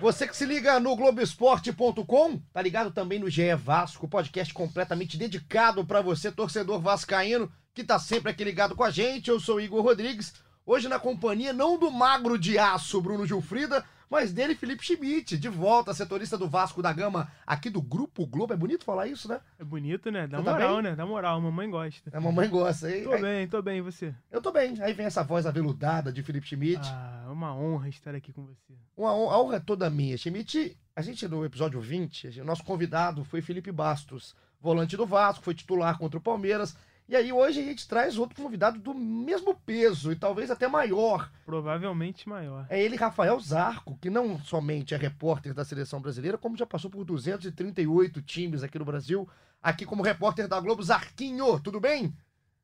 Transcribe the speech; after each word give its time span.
Você 0.00 0.26
que 0.28 0.36
se 0.36 0.44
liga 0.44 0.78
no 0.78 0.94
Globoesporte.com, 0.94 2.38
tá 2.52 2.60
ligado 2.62 2.90
também 2.90 3.18
no 3.18 3.30
GE 3.30 3.54
Vasco, 3.54 4.06
podcast 4.06 4.52
completamente 4.52 5.16
dedicado 5.16 5.84
para 5.84 6.00
você, 6.02 6.30
torcedor 6.30 6.80
vascaíno, 6.80 7.50
que 7.74 7.82
tá 7.82 7.98
sempre 7.98 8.30
aqui 8.30 8.44
ligado 8.44 8.76
com 8.76 8.84
a 8.84 8.90
gente. 8.90 9.30
Eu 9.30 9.40
sou 9.40 9.60
Igor 9.60 9.82
Rodrigues, 9.82 10.34
hoje 10.66 10.86
na 10.88 10.98
companhia 10.98 11.52
não 11.52 11.78
do 11.78 11.90
magro 11.90 12.38
de 12.38 12.58
aço 12.58 13.00
Bruno 13.00 13.26
Gilfrida, 13.26 13.84
mas 14.08 14.32
dele 14.32 14.54
Felipe 14.54 14.84
Schmidt, 14.84 15.36
de 15.36 15.48
volta, 15.48 15.92
setorista 15.92 16.38
do 16.38 16.48
Vasco 16.48 16.80
da 16.80 16.92
Gama, 16.92 17.28
aqui 17.44 17.68
do 17.68 17.82
Grupo 17.82 18.24
Globo. 18.26 18.52
É 18.52 18.56
bonito 18.56 18.84
falar 18.84 19.08
isso, 19.08 19.28
né? 19.28 19.40
É 19.58 19.64
bonito, 19.64 20.10
né? 20.12 20.28
Dá 20.28 20.38
Você 20.38 20.44
tá 20.44 20.52
moral, 20.52 20.80
né? 20.80 20.94
Dá 20.94 21.04
moral, 21.06 21.40
mamãe 21.40 21.68
gosta. 21.68 22.16
A 22.16 22.20
mamãe 22.20 22.48
gosta, 22.48 22.88
hein? 22.88 23.02
Tô 23.02 23.12
Aí- 23.12 23.22
bem, 23.22 23.48
tô 23.48 23.60
bem, 23.62 23.78
e 23.78 23.82
você? 23.82 24.14
Eu 24.30 24.40
tô 24.40 24.52
bem. 24.52 24.74
Aí 24.80 24.92
vem 24.92 25.06
essa 25.06 25.24
voz 25.24 25.44
aveludada 25.44 26.12
de 26.12 26.22
Felipe 26.22 26.46
Schmidt. 26.46 26.86
Ah, 26.88 27.15
uma 27.36 27.54
honra 27.54 27.88
estar 27.88 28.14
aqui 28.14 28.32
com 28.32 28.44
você. 28.46 28.74
Uma 28.96 29.12
hon- 29.14 29.30
a 29.30 29.40
honra 29.40 29.56
é 29.56 29.60
toda 29.60 29.90
minha. 29.90 30.16
Schmidt, 30.16 30.76
a 30.94 31.02
gente 31.02 31.28
no 31.28 31.44
episódio 31.44 31.80
20, 31.80 32.40
o 32.40 32.44
nosso 32.44 32.64
convidado 32.64 33.24
foi 33.24 33.42
Felipe 33.42 33.70
Bastos, 33.70 34.34
volante 34.60 34.96
do 34.96 35.06
Vasco, 35.06 35.44
foi 35.44 35.54
titular 35.54 35.98
contra 35.98 36.18
o 36.18 36.22
Palmeiras. 36.22 36.76
E 37.08 37.14
aí 37.14 37.32
hoje 37.32 37.60
a 37.60 37.62
gente 37.62 37.86
traz 37.86 38.18
outro 38.18 38.42
convidado 38.42 38.80
do 38.80 38.92
mesmo 38.92 39.54
peso 39.54 40.10
e 40.10 40.16
talvez 40.16 40.50
até 40.50 40.66
maior. 40.66 41.30
Provavelmente 41.44 42.28
maior. 42.28 42.66
É 42.68 42.82
ele, 42.82 42.96
Rafael 42.96 43.38
Zarco, 43.38 43.96
que 43.98 44.10
não 44.10 44.40
somente 44.40 44.92
é 44.92 44.96
repórter 44.96 45.54
da 45.54 45.64
seleção 45.64 46.00
brasileira, 46.00 46.36
como 46.38 46.56
já 46.56 46.66
passou 46.66 46.90
por 46.90 47.04
238 47.04 48.22
times 48.22 48.62
aqui 48.64 48.78
no 48.78 48.84
Brasil, 48.84 49.28
aqui 49.62 49.84
como 49.84 50.02
repórter 50.02 50.48
da 50.48 50.58
Globo. 50.58 50.82
Zarquinho, 50.82 51.60
tudo 51.60 51.78
bem? 51.78 52.12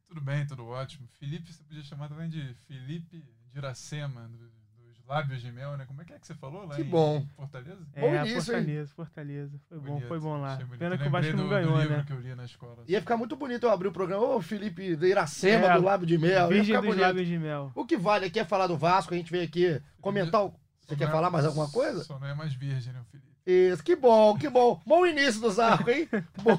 Tudo 0.08 0.20
bem, 0.20 0.44
tudo 0.46 0.66
ótimo. 0.66 1.06
Felipe, 1.20 1.52
você 1.52 1.62
podia 1.62 1.82
chamar 1.84 2.08
também 2.08 2.28
de 2.28 2.52
Felipe 2.66 3.22
de 3.52 3.58
Iracema, 3.58 4.28
do- 4.28 4.38
dos 4.50 4.61
lábios 5.08 5.40
de 5.42 5.50
mel, 5.52 5.76
né? 5.76 5.84
Como 5.86 6.00
é 6.00 6.04
que 6.04 6.12
é 6.12 6.18
que 6.18 6.26
você 6.26 6.34
falou 6.34 6.66
lá 6.66 6.74
Que 6.74 6.82
em 6.82 6.84
bom. 6.84 7.26
Fortaleza? 7.36 7.78
Bom 7.98 8.06
é, 8.06 8.16
início, 8.20 8.36
hein? 8.36 8.42
Fortaleza, 8.64 8.92
Fortaleza. 8.94 9.60
Foi 9.68 9.78
bom, 9.78 9.84
Bonito, 9.92 10.08
foi 10.08 10.20
bom 10.20 10.36
lá. 10.40 10.58
Pena 10.78 10.96
que 10.98 11.06
o 11.08 11.10
Vasco 11.10 11.36
não 11.36 11.48
ganhou, 11.48 11.72
do 11.82 11.88
né? 11.88 12.04
que 12.06 12.12
eu 12.12 12.20
li 12.20 12.34
na 12.34 12.44
escola. 12.44 12.84
Ia 12.88 13.00
ficar 13.00 13.16
muito 13.16 13.36
bonito 13.36 13.64
eu 13.66 13.70
abrir 13.70 13.88
o 13.88 13.92
programa. 13.92 14.22
Ô, 14.24 14.40
Felipe 14.40 14.96
de 14.96 15.06
Iracema, 15.06 15.66
É, 15.66 15.76
do 15.76 15.82
Lábio 15.84 16.06
de 16.06 16.16
Mel. 16.18 16.30
Ia 16.32 16.46
Virgem 16.48 16.64
ficar 16.66 16.80
dos 16.80 16.88
bonito. 16.88 17.02
lábios 17.02 17.26
de 17.26 17.38
mel. 17.38 17.72
O 17.74 17.84
que 17.84 17.96
vale 17.96 18.26
aqui 18.26 18.38
é 18.40 18.44
falar 18.44 18.66
do 18.66 18.76
Vasco, 18.76 19.12
a 19.12 19.16
gente 19.16 19.30
veio 19.30 19.44
aqui 19.44 19.80
comentar. 20.00 20.44
o- 20.44 20.54
Você 20.86 20.96
quer 20.96 21.04
é- 21.04 21.10
falar 21.10 21.30
mais 21.30 21.44
alguma 21.44 21.68
coisa? 21.70 22.04
Só 22.04 22.18
não 22.18 22.26
é 22.26 22.34
mais 22.34 22.52
virgem, 22.52 22.92
né, 22.92 23.00
Felipe? 23.10 23.32
Isso, 23.44 23.82
que 23.82 23.96
bom, 23.96 24.38
que 24.38 24.48
bom. 24.48 24.80
Bom 24.86 25.04
início 25.04 25.40
do 25.40 25.50
Zarco, 25.50 25.90
hein? 25.90 26.08
bom, 26.42 26.56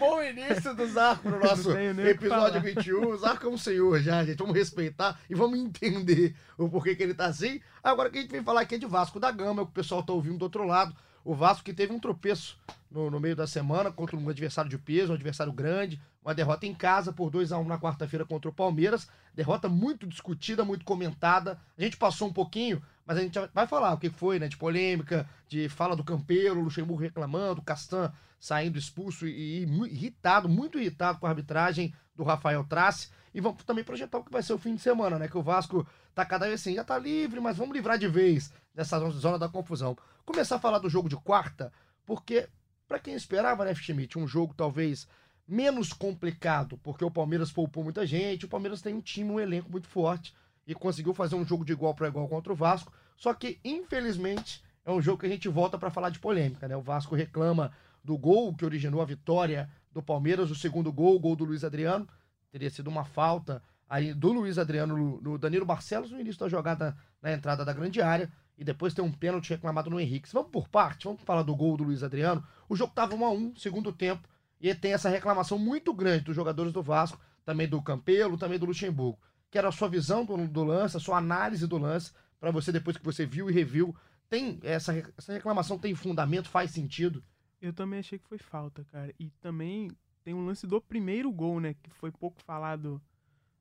bom 0.00 0.20
início 0.20 0.74
do 0.74 0.84
Zarco 0.88 1.30
no 1.30 1.38
nosso 1.38 1.70
episódio 1.70 2.28
falar. 2.28 2.58
21. 2.58 3.08
O 3.08 3.16
Zarco 3.16 3.46
é 3.46 3.48
um 3.48 3.56
senhor 3.56 4.00
já, 4.00 4.24
gente. 4.24 4.38
Vamos 4.38 4.54
respeitar 4.54 5.20
e 5.30 5.34
vamos 5.34 5.60
entender 5.60 6.34
o 6.58 6.68
porquê 6.68 6.96
que 6.96 7.04
ele 7.04 7.14
tá 7.14 7.26
assim. 7.26 7.60
Agora 7.84 8.10
que 8.10 8.18
a 8.18 8.20
gente 8.20 8.32
vem 8.32 8.42
falar 8.42 8.62
aqui 8.62 8.74
é 8.74 8.78
de 8.78 8.86
Vasco 8.86 9.20
da 9.20 9.30
Gama, 9.30 9.60
é 9.60 9.62
o 9.62 9.66
que 9.66 9.72
o 9.72 9.74
pessoal 9.74 10.02
tá 10.02 10.12
ouvindo 10.12 10.38
do 10.38 10.42
outro 10.42 10.64
lado. 10.64 10.92
O 11.24 11.34
Vasco 11.36 11.64
que 11.64 11.72
teve 11.72 11.92
um 11.92 12.00
tropeço 12.00 12.58
no, 12.90 13.10
no 13.10 13.20
meio 13.20 13.36
da 13.36 13.46
semana 13.46 13.92
contra 13.92 14.16
um 14.16 14.28
adversário 14.28 14.68
de 14.68 14.76
peso, 14.76 15.12
um 15.12 15.14
adversário 15.14 15.52
grande, 15.52 16.00
uma 16.22 16.34
derrota 16.34 16.66
em 16.66 16.74
casa 16.74 17.12
por 17.12 17.30
2 17.30 17.52
a 17.52 17.58
1 17.58 17.64
na 17.64 17.78
quarta-feira 17.78 18.24
contra 18.24 18.50
o 18.50 18.52
Palmeiras. 18.52 19.08
Derrota 19.34 19.68
muito 19.68 20.06
discutida, 20.06 20.64
muito 20.64 20.84
comentada. 20.84 21.60
A 21.78 21.82
gente 21.82 21.96
passou 21.96 22.28
um 22.28 22.32
pouquinho, 22.32 22.82
mas 23.06 23.18
a 23.18 23.20
gente 23.20 23.38
vai 23.52 23.66
falar 23.66 23.92
o 23.92 23.98
que 23.98 24.08
foi, 24.08 24.38
né? 24.38 24.48
De 24.48 24.56
polêmica, 24.56 25.28
de 25.46 25.68
fala 25.68 25.94
do 25.94 26.04
Campeiro, 26.04 26.60
Luxemburgo 26.60 27.02
reclamando, 27.02 27.62
Castan 27.62 28.12
saindo 28.40 28.78
expulso 28.78 29.26
e, 29.26 29.62
irritado, 29.62 30.48
muito 30.48 30.78
irritado 30.78 31.18
com 31.18 31.26
a 31.26 31.30
arbitragem 31.30 31.94
do 32.14 32.22
Rafael 32.22 32.62
Trace. 32.64 33.08
E 33.34 33.40
vamos 33.40 33.64
também 33.64 33.82
projetar 33.82 34.18
o 34.18 34.24
que 34.24 34.30
vai 34.30 34.42
ser 34.42 34.52
o 34.52 34.58
fim 34.58 34.74
de 34.74 34.82
semana, 34.82 35.18
né? 35.18 35.28
Que 35.28 35.38
o 35.38 35.42
Vasco 35.42 35.86
tá 36.14 36.24
cada 36.24 36.46
vez 36.46 36.60
assim, 36.60 36.74
já 36.74 36.84
tá 36.84 36.98
livre, 36.98 37.40
mas 37.40 37.56
vamos 37.56 37.74
livrar 37.74 37.98
de 37.98 38.06
vez 38.06 38.52
dessa 38.74 38.98
zona 39.10 39.38
da 39.38 39.48
confusão. 39.48 39.96
Começar 40.24 40.56
a 40.56 40.60
falar 40.60 40.78
do 40.78 40.90
jogo 40.90 41.08
de 41.08 41.16
quarta, 41.16 41.72
porque, 42.04 42.48
pra 42.86 42.98
quem 42.98 43.14
esperava, 43.14 43.64
né, 43.64 43.74
Schmidt, 43.74 44.18
um 44.18 44.26
jogo 44.26 44.54
talvez 44.54 45.08
menos 45.46 45.92
complicado, 45.92 46.78
porque 46.78 47.04
o 47.04 47.10
Palmeiras 47.10 47.50
poupou 47.50 47.82
muita 47.82 48.06
gente, 48.06 48.46
o 48.46 48.48
Palmeiras 48.48 48.80
tem 48.80 48.94
um 48.94 49.00
time, 49.00 49.30
um 49.30 49.40
elenco 49.40 49.70
muito 49.70 49.88
forte 49.88 50.34
e 50.66 50.74
conseguiu 50.74 51.14
fazer 51.14 51.34
um 51.34 51.44
jogo 51.44 51.64
de 51.64 51.72
igual 51.72 51.94
para 51.94 52.08
igual 52.08 52.28
contra 52.28 52.52
o 52.52 52.56
Vasco. 52.56 52.92
Só 53.16 53.32
que, 53.34 53.58
infelizmente, 53.64 54.62
é 54.84 54.90
um 54.90 55.00
jogo 55.00 55.18
que 55.18 55.26
a 55.26 55.28
gente 55.28 55.48
volta 55.48 55.78
para 55.78 55.90
falar 55.90 56.10
de 56.10 56.18
polêmica, 56.18 56.68
né? 56.68 56.76
O 56.76 56.82
Vasco 56.82 57.14
reclama 57.14 57.72
do 58.02 58.18
gol 58.18 58.54
que 58.54 58.64
originou 58.64 59.00
a 59.00 59.04
vitória 59.04 59.70
do 59.92 60.02
Palmeiras, 60.02 60.50
o 60.50 60.54
segundo 60.54 60.92
gol, 60.92 61.16
o 61.16 61.20
gol 61.20 61.34
do 61.34 61.44
Luiz 61.44 61.64
Adriano. 61.64 62.06
Teria 62.50 62.70
sido 62.70 62.88
uma 62.88 63.04
falta 63.04 63.62
aí 63.88 64.12
do 64.12 64.32
Luiz 64.32 64.58
Adriano 64.58 65.20
no, 65.20 65.38
Danilo 65.38 65.64
Barcelos 65.64 66.10
no 66.10 66.20
início 66.20 66.40
da 66.40 66.48
jogada 66.48 66.96
na 67.22 67.32
entrada 67.32 67.64
da 67.64 67.72
grande 67.72 68.02
área. 68.02 68.30
E 68.56 68.64
depois 68.64 68.94
tem 68.94 69.04
um 69.04 69.10
pênalti 69.10 69.50
reclamado 69.50 69.90
no 69.90 69.98
Henrique. 69.98 70.28
Vamos 70.32 70.50
por 70.50 70.68
parte, 70.68 71.04
vamos 71.06 71.22
falar 71.22 71.42
do 71.42 71.56
gol 71.56 71.76
do 71.76 71.84
Luiz 71.84 72.02
Adriano. 72.02 72.44
O 72.68 72.76
jogo 72.76 72.92
tava 72.94 73.14
1 73.14 73.24
a 73.24 73.30
1 73.30 73.56
segundo 73.56 73.92
tempo. 73.92 74.28
E 74.60 74.72
tem 74.74 74.92
essa 74.92 75.08
reclamação 75.08 75.58
muito 75.58 75.92
grande 75.92 76.24
dos 76.24 76.36
jogadores 76.36 76.72
do 76.72 76.82
Vasco, 76.82 77.20
também 77.44 77.68
do 77.68 77.82
Campelo, 77.82 78.38
também 78.38 78.58
do 78.58 78.66
Luxemburgo. 78.66 79.18
Quero 79.54 79.68
a 79.68 79.70
sua 79.70 79.88
visão 79.88 80.24
do, 80.24 80.48
do 80.48 80.64
lance, 80.64 80.96
a 80.96 81.00
sua 81.00 81.16
análise 81.16 81.64
do 81.68 81.78
lance, 81.78 82.12
para 82.40 82.50
você, 82.50 82.72
depois 82.72 82.96
que 82.96 83.04
você 83.04 83.24
viu 83.24 83.48
e 83.48 83.52
reviu. 83.52 83.94
Tem 84.28 84.58
essa, 84.64 84.92
essa 85.16 85.32
reclamação 85.32 85.78
tem 85.78 85.94
fundamento, 85.94 86.48
faz 86.48 86.72
sentido? 86.72 87.22
Eu 87.62 87.72
também 87.72 88.00
achei 88.00 88.18
que 88.18 88.26
foi 88.26 88.36
falta, 88.36 88.84
cara. 88.86 89.14
E 89.16 89.30
também 89.40 89.92
tem 90.24 90.34
um 90.34 90.44
lance 90.44 90.66
do 90.66 90.80
primeiro 90.80 91.30
gol, 91.30 91.60
né? 91.60 91.74
Que 91.74 91.88
foi 91.90 92.10
pouco 92.10 92.42
falado, 92.42 93.00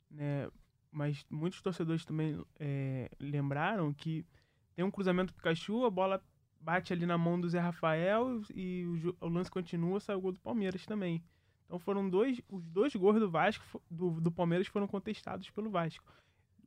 né? 0.09 0.49
Mas 0.91 1.23
muitos 1.29 1.61
torcedores 1.61 2.03
também 2.03 2.43
é, 2.59 3.11
lembraram 3.19 3.93
que 3.93 4.25
tem 4.75 4.83
um 4.83 4.89
cruzamento 4.89 5.31
do 5.31 5.35
Pikachu, 5.35 5.85
a 5.85 5.91
bola 5.91 6.19
bate 6.59 6.91
ali 6.91 7.05
na 7.05 7.19
mão 7.19 7.39
do 7.39 7.47
Zé 7.47 7.59
Rafael 7.59 8.41
e 8.51 8.83
o, 9.21 9.27
o 9.27 9.29
lance 9.29 9.51
continua, 9.51 9.99
sai 9.99 10.15
o 10.15 10.21
gol 10.21 10.31
do 10.31 10.39
Palmeiras 10.39 10.87
também. 10.87 11.23
Então 11.65 11.79
foram 11.79 12.09
dois, 12.09 12.39
os 12.49 12.63
dois 12.65 12.95
gols 12.95 13.19
do 13.19 13.29
Vasco, 13.29 13.81
do, 13.89 14.19
do 14.21 14.31
Palmeiras 14.31 14.67
foram 14.67 14.87
contestados 14.87 15.49
pelo 15.49 15.69
Vasco. 15.69 16.03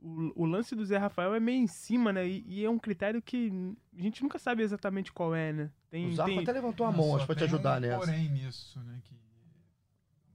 O, 0.01 0.43
o 0.43 0.45
lance 0.45 0.75
do 0.75 0.85
Zé 0.85 0.99
Rafael 0.99 1.35
é 1.35 1.41
meio 1.41 1.63
em 1.63 1.67
cima, 1.67 2.13
né? 2.13 2.27
E, 2.29 2.45
e 2.47 2.65
é 2.65 2.71
um 2.71 2.79
critério 2.79 3.23
que 3.23 3.51
a 3.97 4.03
gente 4.03 4.23
nunca 4.23 4.39
sabe 4.39 4.63
exatamente 4.63 5.13
qual 5.13 5.35
é, 5.35 5.53
né? 5.53 5.71
Tem, 5.91 6.09
o 6.09 6.15
Zarco 6.15 6.33
tem- 6.33 6.43
até 6.43 6.53
levantou 6.53 6.87
a 6.87 6.93
mão, 6.93 7.17
acho, 7.17 7.27
pra 7.27 7.35
te 7.35 7.39
tem 7.39 7.49
ajudar 7.49 7.79
um 7.79 7.81
nessa. 7.81 7.99
Porém 7.99 8.29
nisso, 8.29 8.79
né, 8.81 9.01
que 9.05 9.15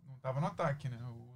não 0.07 0.15
tava 0.17 0.39
no 0.39 0.47
ataque, 0.47 0.89
né, 0.89 0.97
o. 1.03 1.30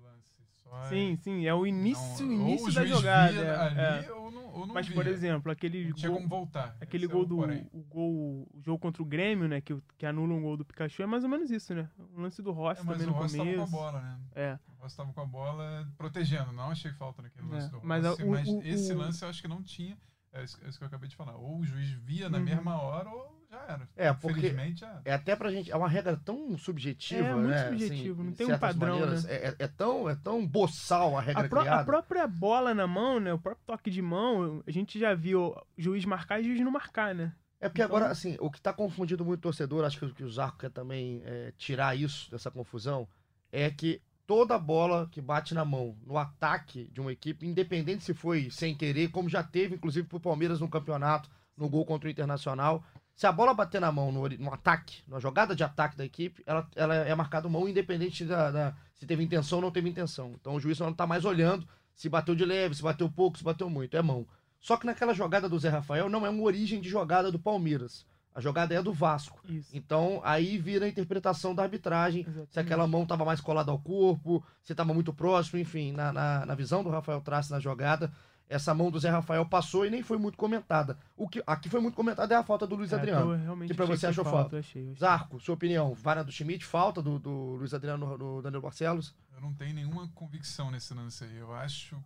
Só 0.67 0.85
é- 0.85 0.89
Sim, 0.89 1.15
sim, 1.17 1.45
é 1.45 1.53
o 1.53 1.65
início, 1.67 2.25
não- 2.25 2.33
início 2.33 2.69
o 2.69 2.73
da 2.73 2.85
jogada. 2.85 3.37
é, 3.39 3.55
ali, 3.55 4.05
é. 4.07 4.11
ou 4.13 4.31
não, 4.31 4.45
ou 4.51 4.65
não 4.65 4.73
Mas, 4.73 4.87
via. 4.87 4.95
por 4.95 5.05
exemplo, 5.05 5.51
aquele 5.51 5.93
não 6.03 6.11
gol, 6.13 6.27
voltar. 6.27 6.75
aquele 6.81 7.05
Esse 7.05 7.13
gol 7.13 7.21
é 7.21 7.25
o 7.25 7.27
do 7.27 7.35
porém. 7.37 7.69
o 7.71 7.83
gol, 7.83 8.47
o 8.53 8.61
jogo 8.61 8.79
contra 8.79 9.01
o 9.03 9.05
Grêmio, 9.05 9.47
né, 9.47 9.61
que, 9.61 9.73
o- 9.73 9.83
que 9.97 10.05
anula 10.05 10.33
um 10.33 10.41
gol 10.41 10.57
do 10.57 10.65
Pikachu, 10.65 11.03
é 11.03 11.05
mais 11.05 11.23
ou 11.23 11.29
menos 11.29 11.51
isso, 11.51 11.73
né? 11.75 11.87
O 12.15 12.19
lance 12.21 12.41
do 12.41 12.51
Rossi 12.51 12.81
É, 12.81 12.83
mas 12.83 12.97
também 12.97 13.07
o 13.07 13.11
no 13.15 13.17
Rossi 13.21 13.37
tava 13.37 13.45
com 13.49 13.51
a 13.53 13.55
começo. 13.57 13.71
bola, 13.71 14.01
né? 14.01 14.19
É, 14.33 14.59
O 14.79 14.81
Rossi 14.83 14.97
tava 14.97 15.13
com 15.13 15.21
a 15.21 15.25
bola 15.25 15.87
protegendo, 15.97 16.51
não 16.51 16.71
achei 16.71 16.91
falta 16.93 17.21
naquele 17.21 17.47
lance 17.47 17.67
É, 17.67 17.69
do 17.69 17.75
Rossi. 17.75 17.87
mas 17.87 18.03
Mas, 18.03 18.19
a- 18.19 18.23
o- 18.23 18.29
o- 18.57 18.63
esse 18.63 18.91
o- 18.93 18.97
lance 18.97 19.23
eu 19.23 19.29
acho 19.29 19.41
que 19.41 19.47
não 19.47 19.61
tinha. 19.61 19.95
É 20.33 20.43
isso, 20.43 20.59
é 20.65 20.67
isso 20.67 20.77
que 20.77 20.83
eu 20.83 20.87
acabei 20.87 21.07
de 21.07 21.15
falar. 21.15 21.35
Ou 21.37 21.59
o 21.59 21.63
juiz 21.65 21.89
via 21.91 22.27
na 22.29 22.37
Uhum. 22.39 22.43
mesma 22.43 22.81
hora, 22.81 23.09
ou 23.09 23.34
já 23.55 23.73
era. 23.73 23.89
É, 23.95 24.13
porque- 24.13 24.47
era. 24.47 25.01
É 25.05 25.13
até 25.13 25.35
pra 25.35 25.51
gente. 25.51 25.71
É 25.71 25.75
uma 25.75 25.87
regra 25.89 26.15
tão 26.23 26.57
subjetiva, 26.57 27.25
É, 27.27 27.33
muito 27.33 27.47
né? 27.49 27.65
subjetivo, 27.69 28.23
não 28.23 28.31
de 28.31 28.37
tem 28.37 28.47
um 28.51 28.57
padrão, 28.59 28.99
maneiras. 28.99 29.23
né? 29.25 29.33
É, 29.33 29.47
é- 29.47 29.55
é 29.59 29.67
tão, 29.67 30.09
é 30.09 30.15
tão 30.15 30.45
boçal 30.45 31.17
a 31.17 31.21
regra 31.21 31.45
a, 31.45 31.49
pró- 31.49 31.59
a 31.59 31.63
criada. 31.63 31.83
própria 31.85 32.27
bola 32.27 32.73
na 32.73 32.87
mão, 32.87 33.19
né? 33.19 33.33
O 33.33 33.39
próprio 33.39 33.63
toque 33.65 33.89
de 33.89 34.01
mão, 34.01 34.63
a 34.67 34.71
gente 34.71 34.99
já 34.99 35.13
viu 35.13 35.41
o 35.47 35.63
juiz 35.77 36.05
marcar 36.05 36.39
e 36.39 36.43
juiz 36.45 36.59
não 36.61 36.71
marcar, 36.71 37.13
né? 37.15 37.33
É 37.59 37.69
porque 37.69 37.81
Então- 37.81 37.95
agora, 37.95 38.11
assim, 38.11 38.37
o 38.39 38.51
que 38.51 38.61
tá 38.61 38.71
confundindo 38.73 39.23
muito 39.25 39.39
o 39.39 39.43
torcedor, 39.43 39.85
acho 39.85 39.97
que, 39.97 40.05
o- 40.05 40.13
que 40.13 40.23
o 40.23 40.29
Zarco 40.29 40.59
quer 40.59 40.69
também 40.69 41.21
é, 41.25 41.53
tirar 41.57 41.97
isso 41.97 42.29
dessa 42.29 42.51
confusão, 42.51 43.07
é 43.51 43.69
que 43.71 44.01
toda 44.27 44.57
bola 44.59 45.07
que 45.11 45.21
bate 45.21 45.53
na 45.53 45.63
mão 45.63 45.95
no 46.05 46.17
ataque 46.17 46.89
de 46.91 46.99
uma 46.99 47.11
equipe, 47.11 47.45
independente 47.45 48.03
se 48.03 48.13
foi 48.13 48.49
sem 48.49 48.75
querer, 48.75 49.09
como 49.09 49.29
já 49.29 49.41
teve, 49.43 49.75
inclusive, 49.75 50.07
pro 50.07 50.19
Palmeiras 50.19 50.59
no 50.59 50.67
campeonato, 50.67 51.29
no 51.55 51.69
gol 51.69 51.85
contra 51.85 52.07
o 52.07 52.11
Internacional, 52.11 52.83
se 53.15 53.25
a 53.25 53.31
bola 53.31 53.53
bater 53.53 53.79
na 53.79 53.91
mão 53.91 54.11
no, 54.11 54.27
no 54.27 54.53
ataque, 54.53 55.01
na 55.07 55.19
jogada 55.19 55.55
de 55.55 55.63
ataque 55.63 55.95
da 55.95 56.03
equipe, 56.05 56.43
ela, 56.45 56.67
ela 56.75 56.95
é 56.95 57.15
marcada 57.15 57.47
mão 57.47 57.67
independente 57.67 58.25
da, 58.25 58.51
da- 58.51 58.75
se 58.93 59.05
teve 59.05 59.23
intenção 59.23 59.59
ou 59.59 59.61
não 59.63 59.71
teve 59.71 59.89
intenção. 59.89 60.33
Então 60.39 60.55
o 60.55 60.59
juiz 60.59 60.77
não 60.79 60.93
tá 60.93 61.07
mais 61.07 61.23
olhando 61.25 61.67
se 61.95 62.09
bateu 62.09 62.35
de 62.35 62.43
leve, 62.43 62.75
se 62.75 62.83
bateu 62.83 63.09
pouco, 63.09 63.37
se 63.37 63.43
bateu 63.43 63.69
muito, 63.69 63.95
é 63.95 64.01
mão. 64.01 64.27
Só 64.59 64.75
que 64.75 64.85
naquela 64.85 65.13
jogada 65.13 65.47
do 65.47 65.57
Zé 65.57 65.69
Rafael 65.69 66.09
não 66.09 66.25
é 66.25 66.29
uma 66.29 66.43
origem 66.43 66.81
de 66.81 66.89
jogada 66.89 67.31
do 67.31 67.39
Palmeiras. 67.39 68.05
A 68.33 68.41
jogada 68.41 68.73
é 68.75 68.81
do 68.81 68.91
Vasco. 68.91 69.39
Isso. 69.47 69.69
Então, 69.73 70.19
aí 70.21 70.57
vira 70.57 70.85
a 70.85 70.89
interpretação 70.89 71.55
da 71.55 71.63
arbitragem. 71.63 72.23
Se 72.23 72.29
Exatamente. 72.29 72.59
aquela 72.59 72.85
mão 72.85 73.03
estava 73.03 73.23
mais 73.23 73.39
colada 73.39 73.71
ao 73.71 73.79
corpo, 73.79 74.43
se 74.61 74.73
estava 74.73 74.93
muito 74.93 75.13
próximo, 75.13 75.57
enfim, 75.57 75.93
na, 75.93 76.11
na, 76.11 76.45
na 76.45 76.53
visão 76.55 76.83
do 76.83 76.89
Rafael 76.89 77.21
Trace 77.21 77.49
na 77.49 77.61
jogada, 77.61 78.11
essa 78.47 78.73
mão 78.73 78.91
do 78.91 78.99
Zé 78.99 79.09
Rafael 79.09 79.45
passou 79.45 79.85
e 79.85 79.89
nem 79.89 80.03
foi 80.03 80.17
muito 80.17 80.37
comentada. 80.37 80.97
O 81.17 81.27
que 81.27 81.41
aqui 81.47 81.67
foi 81.69 81.79
muito 81.79 81.95
comentada 81.95 82.33
é 82.33 82.37
a 82.37 82.43
falta 82.43 82.67
do 82.67 82.75
Luiz 82.75 82.91
É, 82.93 82.95
Adriano. 82.95 83.65
que 83.65 83.73
pra 83.73 83.85
achei 83.85 83.97
você 83.97 84.07
achou 84.07 84.23
falta, 84.23 84.39
falta? 84.41 84.59
achei, 84.59 84.83
achei. 84.83 84.95
Zarco, 84.95 85.39
sua 85.39 85.55
opinião, 85.55 85.93
vara 85.93 86.23
do 86.23 86.31
Schmidt, 86.31 86.63
falta 86.65 87.01
do, 87.01 87.17
do 87.19 87.55
Luiz 87.55 87.73
Adriano 87.73 88.05
no, 88.05 88.17
no 88.35 88.41
Danilo 88.41 88.61
Barcelos? 88.61 89.15
Eu 89.33 89.41
não 89.41 89.53
tenho 89.53 89.73
nenhuma 89.73 90.07
convicção 90.09 90.69
nesse 90.71 90.93
lance 90.93 91.23
aí. 91.23 91.35
Eu 91.37 91.53
acho. 91.53 91.97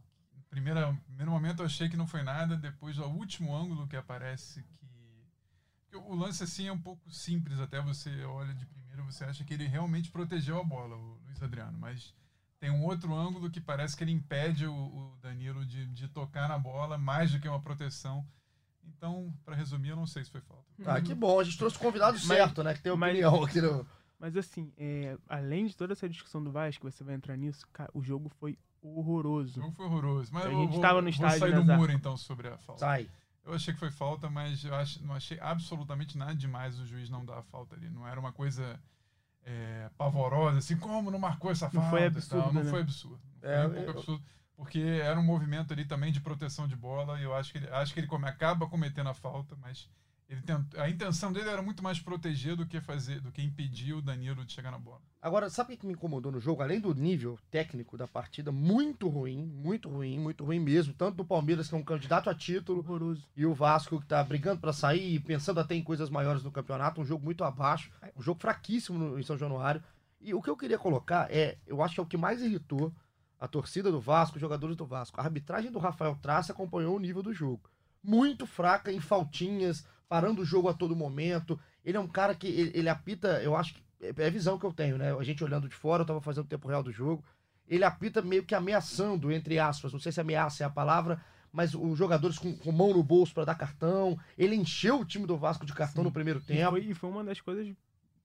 Primeiro, 0.50 0.98
primeiro 1.06 1.30
momento 1.32 1.60
eu 1.62 1.66
achei 1.66 1.88
que 1.90 1.96
não 1.98 2.08
foi 2.08 2.24
nada, 2.24 2.56
depois 2.56 2.96
do 2.96 3.06
último 3.06 3.56
ângulo 3.56 3.88
que 3.88 3.96
aparece 3.96 4.64
que. 4.64 4.90
O 5.96 6.16
lance 6.16 6.44
assim 6.44 6.68
é 6.68 6.72
um 6.72 6.78
pouco 6.80 7.12
simples, 7.12 7.60
até 7.60 7.82
você 7.82 8.24
olha 8.24 8.54
de 8.54 8.66
primeiro, 8.66 9.04
você 9.04 9.24
acha 9.26 9.44
que 9.44 9.54
ele 9.54 9.68
realmente 9.68 10.10
protegeu 10.12 10.60
a 10.60 10.64
bola, 10.64 10.96
o 10.96 11.20
Luiz 11.26 11.42
Adriano. 11.42 11.78
Mas 11.80 12.14
tem 12.60 12.70
um 12.70 12.84
outro 12.84 13.14
ângulo 13.14 13.50
que 13.50 13.62
parece 13.62 13.96
que 13.96 14.04
ele 14.04 14.12
impede 14.12 14.66
o, 14.68 14.74
o 14.74 15.18
Danilo 15.22 15.66
de, 15.66 15.86
de 15.88 16.08
tocar 16.10 16.48
na 16.50 16.60
bola, 16.60 16.98
mais 16.98 17.32
do 17.32 17.40
que 17.40 17.48
uma 17.48 17.62
proteção. 17.62 18.26
Então, 18.84 19.34
para 19.46 19.56
resumir, 19.56 19.90
eu 19.90 19.96
não 19.96 20.06
sei 20.08 20.24
se 20.24 20.32
foi 20.32 20.42
falta. 20.42 20.66
Ah, 20.86 21.00
que 21.02 21.14
bom, 21.14 21.40
a 21.40 21.44
gente 21.44 21.58
trouxe 21.58 21.78
o 21.78 21.80
convidado 21.80 22.14
Mas- 22.18 22.26
certo, 22.28 22.64
né? 22.64 22.74
Que 22.74 22.82
tem 22.82 22.96
mas- 22.96 23.12
opinião 23.12 23.44
aqui 23.44 23.62
no. 23.62 23.86
Mas 24.20 24.36
assim, 24.36 24.74
é, 24.78 25.18
além 25.30 25.66
de 25.68 25.78
toda 25.78 25.94
essa 25.94 26.10
discussão 26.10 26.44
do 26.44 26.52
Vasco, 26.52 26.90
você 26.92 27.04
vai 27.04 27.16
entrar 27.16 27.38
nisso, 27.38 27.66
cara, 27.72 27.90
o 27.94 28.02
jogo 28.02 28.28
foi 28.28 28.58
O 28.82 29.00
horroroso. 29.00 29.62
jogo 29.62 29.72
foi 29.72 29.86
horroroso. 29.86 30.30
Mas 30.34 30.46
A 30.48 30.50
gente 30.50 30.72
vou, 30.72 30.82
tava 30.82 30.96
no 31.02 31.04
vou 31.04 31.10
estádio, 31.12 31.40
sair 31.40 31.52
né, 31.52 31.62
do 31.62 31.78
muro 31.78 31.92
então 31.94 32.18
sobre 32.18 32.50
a 32.50 32.58
falta. 32.58 32.80
Sai. 32.82 33.10
Eu 33.46 33.54
achei 33.54 33.74
que 33.74 33.80
foi 33.80 33.90
falta, 33.90 34.30
mas 34.30 34.64
eu 34.66 34.76
acho, 34.76 35.02
não 35.06 35.16
achei 35.16 35.40
absolutamente 35.40 36.18
nada 36.18 36.36
demais 36.36 36.78
o 36.80 36.86
juiz 36.86 37.10
não 37.10 37.24
dar 37.24 37.38
a 37.40 37.44
falta 37.44 37.76
ali. 37.76 37.90
Não 37.90 38.06
era 38.06 38.20
uma 38.20 38.34
coisa 38.34 38.78
é, 39.50 39.90
pavorosa, 39.98 40.60
assim, 40.60 40.78
como 40.78 41.10
não 41.12 41.20
marcou 41.20 41.50
essa 41.52 41.66
Não 41.66 41.82
falta? 41.82 41.90
foi 41.90 42.02
e 42.02 42.06
absurdo, 42.06 42.44
tal. 42.44 42.54
Não 42.54 42.64
né? 42.64 42.70
foi 42.70 42.82
absurdo. 42.82 43.20
Não 43.42 43.42
foi 43.42 43.50
É, 43.50 43.58
nem 43.60 43.68
um 43.68 43.74
pouco 43.74 43.90
eu- 43.90 43.98
absurdo. 43.98 44.24
Porque 44.56 44.80
era 44.80 45.18
um 45.20 45.24
movimento 45.24 45.72
ali 45.74 45.86
também 45.86 46.12
de 46.12 46.20
proteção 46.20 46.68
de 46.68 46.76
bola 46.76 47.20
e 47.20 47.24
eu 47.24 47.34
acho 47.34 47.52
que 47.54 47.60
ele, 47.60 47.70
acho 47.70 47.94
que 47.94 48.00
ele 48.02 48.08
come, 48.08 48.28
acaba 48.28 48.68
cometendo 48.68 49.08
a 49.10 49.14
falta, 49.14 49.56
mas 49.56 49.90
ele 50.30 50.42
tent, 50.44 50.64
a 50.78 50.88
intenção 50.88 51.34
dele 51.34 51.50
era 51.50 51.62
muito 51.62 51.84
mais 51.84 52.00
proteger 52.00 52.56
do 52.56 52.66
que 52.66 52.80
fazer, 52.80 53.20
do 53.20 53.32
que 53.32 53.42
impedir 53.42 53.94
o 53.94 54.02
Danilo 54.02 54.46
de 54.46 54.54
chegar 54.54 54.70
na 54.70 54.78
bola. 54.78 55.02
Agora, 55.20 55.50
sabe 55.50 55.74
o 55.74 55.78
que 55.78 55.88
me 55.88 55.94
incomodou 55.94 56.32
no 56.32 56.40
jogo? 56.40 56.62
Além 56.62 56.80
do 56.80 56.94
nível 56.94 57.38
técnico 57.50 57.98
da 57.98 58.08
partida, 58.08 58.52
muito 58.52 59.08
ruim, 59.10 59.44
muito 59.44 59.90
ruim, 59.90 60.20
muito 60.20 60.46
ruim 60.46 60.60
mesmo. 60.60 60.94
Tanto 60.94 61.18
do 61.18 61.26
Palmeiras, 61.26 61.68
que 61.68 61.74
é 61.74 61.78
um 61.78 61.84
candidato 61.84 62.30
a 62.30 62.36
título, 62.36 62.80
Horroroso. 62.80 63.28
e 63.36 63.44
o 63.44 63.56
Vasco, 63.56 64.00
que 64.00 64.06
tá 64.06 64.24
brigando 64.24 64.62
pra 64.62 64.72
sair 64.72 65.16
e 65.16 65.20
pensando 65.20 65.60
até 65.60 65.74
em 65.74 65.84
coisas 65.84 66.12
maiores 66.12 66.44
no 66.44 66.52
campeonato. 66.52 67.02
Um 67.02 67.06
jogo 67.06 67.26
muito 67.26 67.44
abaixo, 67.44 67.92
um 68.16 68.22
jogo 68.22 68.40
fraquíssimo 68.40 69.18
em 69.18 69.24
São 69.24 69.38
Januário. 69.38 69.84
E 70.22 70.34
o 70.34 70.42
que 70.44 70.50
eu 70.50 70.56
queria 70.56 70.78
colocar 70.78 71.28
é, 71.32 71.58
eu 71.66 71.82
acho 71.82 71.96
que 71.96 72.00
é 72.00 72.04
o 72.04 72.08
que 72.08 72.18
mais 72.18 72.42
irritou 72.42 72.94
a 73.40 73.48
torcida 73.48 73.92
do 73.92 74.00
Vasco, 74.00 74.36
os 74.36 74.42
jogadores 74.42 74.76
do 74.76 74.86
Vasco. 74.86 75.20
A 75.20 75.24
arbitragem 75.24 75.72
do 75.72 75.80
Rafael 75.80 76.16
Trace 76.22 76.52
acompanhou 76.52 76.96
o 76.96 77.00
nível 77.00 77.24
do 77.24 77.34
jogo. 77.34 77.70
Muito 78.04 78.46
fraca 78.46 78.92
em 78.92 79.00
faltinhas, 79.00 79.86
parando 80.10 80.42
o 80.42 80.46
jogo 80.46 80.68
a 80.68 80.74
todo 80.74 80.96
momento. 80.96 81.58
Ele 81.86 81.96
é 81.96 82.00
um 82.00 82.08
cara 82.08 82.34
que 82.36 82.48
ele, 82.48 82.72
ele 82.74 82.90
apita, 82.90 83.42
eu 83.44 83.56
acho 83.56 83.76
que 83.76 83.82
é 84.02 84.14
é 84.18 84.28
a 84.28 84.32
visão 84.32 84.58
que 84.58 84.66
eu 84.66 84.74
tenho, 84.74 84.98
né? 84.98 85.14
A 85.16 85.24
gente 85.24 85.44
olhando 85.44 85.70
de 85.70 85.76
fora, 85.76 86.02
eu 86.02 86.06
tava 86.08 86.20
fazendo 86.22 86.46
o 86.46 86.48
tempo 86.50 86.68
real 86.68 86.82
do 86.82 86.92
jogo. 86.92 87.24
Ele 87.68 87.84
apita 87.84 88.22
meio 88.22 88.44
que 88.44 88.56
ameaçando, 88.56 89.32
entre 89.32 89.60
aspas, 89.60 89.94
não 89.94 90.00
sei 90.00 90.12
se 90.12 90.20
ameaça 90.20 90.64
é 90.64 90.66
a 90.66 90.70
palavra, 90.70 91.22
mas 91.52 91.76
os 91.76 91.98
jogadores 91.98 92.40
com, 92.40 92.56
com 92.58 92.72
mão 92.72 92.94
no 92.94 93.04
bolso 93.04 93.34
para 93.34 93.46
dar 93.46 93.56
cartão. 93.56 94.18
Ele 94.38 94.56
encheu 94.56 95.02
o 95.02 95.06
time 95.06 95.28
do 95.28 95.38
Vasco 95.38 95.66
de 95.66 95.74
cartão 95.74 96.02
Sim. 96.02 96.08
no 96.08 96.12
primeiro 96.14 96.40
E 96.40 96.44
tempo. 96.44 96.72
foi, 96.72 96.80
e 96.86 96.94
foi 96.96 97.10
uma 97.10 97.24
das 97.24 97.40
coisas. 97.42 97.68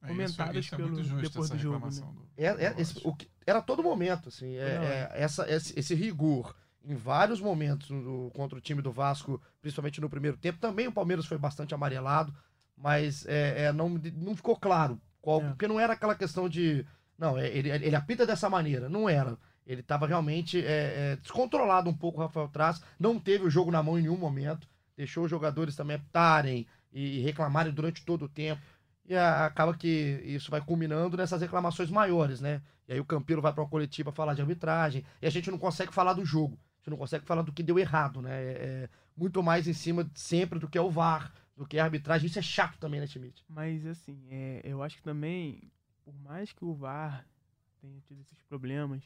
É, 0.03 0.07
Comentadas 0.09 0.57
isso, 0.57 0.61
isso 0.67 0.75
é 0.75 0.79
pelo- 0.79 0.89
muito 0.91 1.03
justo, 1.05 1.23
depois 1.23 1.47
essa 1.51 1.55
do 1.57 1.61
jogo, 1.63 1.87
né? 1.87 1.91
do- 1.91 2.29
É, 2.37 2.47
é, 2.67 2.75
do 2.75 2.81
esse- 2.81 3.01
que- 3.19 3.29
era 3.47 3.61
todo 3.61 3.83
momento, 3.83 4.29
assim. 4.29 4.55
é- 4.57 4.75
Não, 4.79 4.85
é, 4.85 5.11
essa, 5.15 5.51
esse, 5.51 5.79
esse 5.79 5.95
rigor 5.95 6.55
em 6.87 6.95
vários 6.95 7.41
momentos 7.41 7.91
no- 7.91 8.31
contra 8.35 8.59
o 8.59 8.61
time 8.61 8.83
do 8.83 8.93
Vasco, 8.93 9.41
principalmente 9.63 10.01
no 10.01 10.09
primeiro 10.11 10.37
tempo. 10.37 10.59
Também 10.59 10.87
o 10.87 10.93
Palmeiras 10.93 11.27
foi 11.27 11.39
bastante 11.39 11.75
amarelado, 11.75 12.35
mas 12.77 13.25
é, 13.27 13.65
é, 13.65 13.73
não, 13.73 13.89
não 13.89 14.35
ficou 14.37 14.57
claro. 14.57 15.01
Qual, 15.21 15.41
É. 15.41 15.49
Porque 15.49 15.67
não 15.69 15.81
era 15.81 15.93
aquela 15.95 16.15
questão 16.15 16.49
de. 16.49 16.85
Não, 17.19 17.39
é, 17.39 17.49
ele, 17.49 17.71
ele 17.71 17.97
apita 17.97 18.27
dessa 18.27 18.51
maneira. 18.51 18.89
Não 18.89 19.09
era. 19.09 19.39
Ele 19.67 19.81
estava 19.81 20.07
realmente 20.07 20.59
é, 20.59 21.13
é, 21.13 21.17
descontrolado 21.23 21.89
um 21.89 21.95
pouco, 21.95 22.19
o 22.19 22.23
Rafael 22.23 22.49
Traz. 22.49 22.83
Não 22.99 23.19
teve 23.19 23.45
o 23.47 23.51
jogo 23.51 23.71
na 23.71 23.83
mão 23.83 23.99
em 23.99 24.03
nenhum 24.03 24.19
momento. 24.19 24.69
Deixou 24.97 25.25
os 25.25 25.31
jogadores 25.31 25.75
também 25.75 25.97
apitarem 25.97 26.67
e 26.93 27.21
reclamarem 27.21 27.73
durante 27.73 28.05
todo 28.05 28.27
o 28.27 28.29
tempo. 28.29 28.61
E 29.07 29.15
a- 29.17 29.47
acaba 29.47 29.75
que 29.75 30.21
isso 30.25 30.51
vai 30.51 30.61
culminando 30.61 31.17
nessas 31.17 31.41
reclamações 31.41 31.91
maiores, 31.91 32.41
né? 32.41 32.61
E 32.87 32.93
aí 32.93 33.01
o 33.01 33.05
Campelo 33.05 33.41
vai 33.41 33.53
para 33.53 33.63
uma 33.63 33.69
coletiva 33.71 34.13
falar 34.13 34.35
de 34.35 34.43
arbitragem. 34.43 35.03
E 35.23 35.27
a 35.27 35.31
gente 35.31 35.51
não 35.51 35.59
consegue 35.59 35.95
falar 35.95 36.13
do 36.13 36.25
jogo. 36.25 36.59
Gente 36.85 36.91
não 36.91 36.99
consegue 36.99 37.25
falar 37.25 37.41
do 37.41 37.51
que 37.51 37.63
deu 37.63 37.79
errado, 37.79 38.21
né? 38.21 38.31
É, 38.31 38.53
é 38.85 38.89
muito 39.17 39.43
mais 39.43 39.67
em 39.67 39.73
cima 39.73 40.07
sempre 40.15 40.59
do 40.59 40.69
que 40.69 40.77
é 40.77 40.83
o 40.83 40.91
VAR, 40.91 41.33
do 41.57 41.67
que 41.67 41.79
a 41.79 41.85
arbitragem. 41.85 42.27
Isso 42.27 42.39
é 42.39 42.43
chato 42.43 42.79
também, 42.79 43.01
né, 43.01 43.07
Schmidt? 43.07 43.43
Mas 43.49 43.87
assim, 43.87 44.23
é, 44.29 44.61
eu 44.63 44.83
acho 44.83 44.97
que 44.99 45.03
também, 45.03 45.73
por 46.05 46.15
mais 46.21 46.53
que 46.53 46.63
o 46.63 46.75
VAR 46.75 47.27
tenha 47.81 47.99
tido 48.03 48.21
esses 48.21 48.39
problemas, 48.43 49.03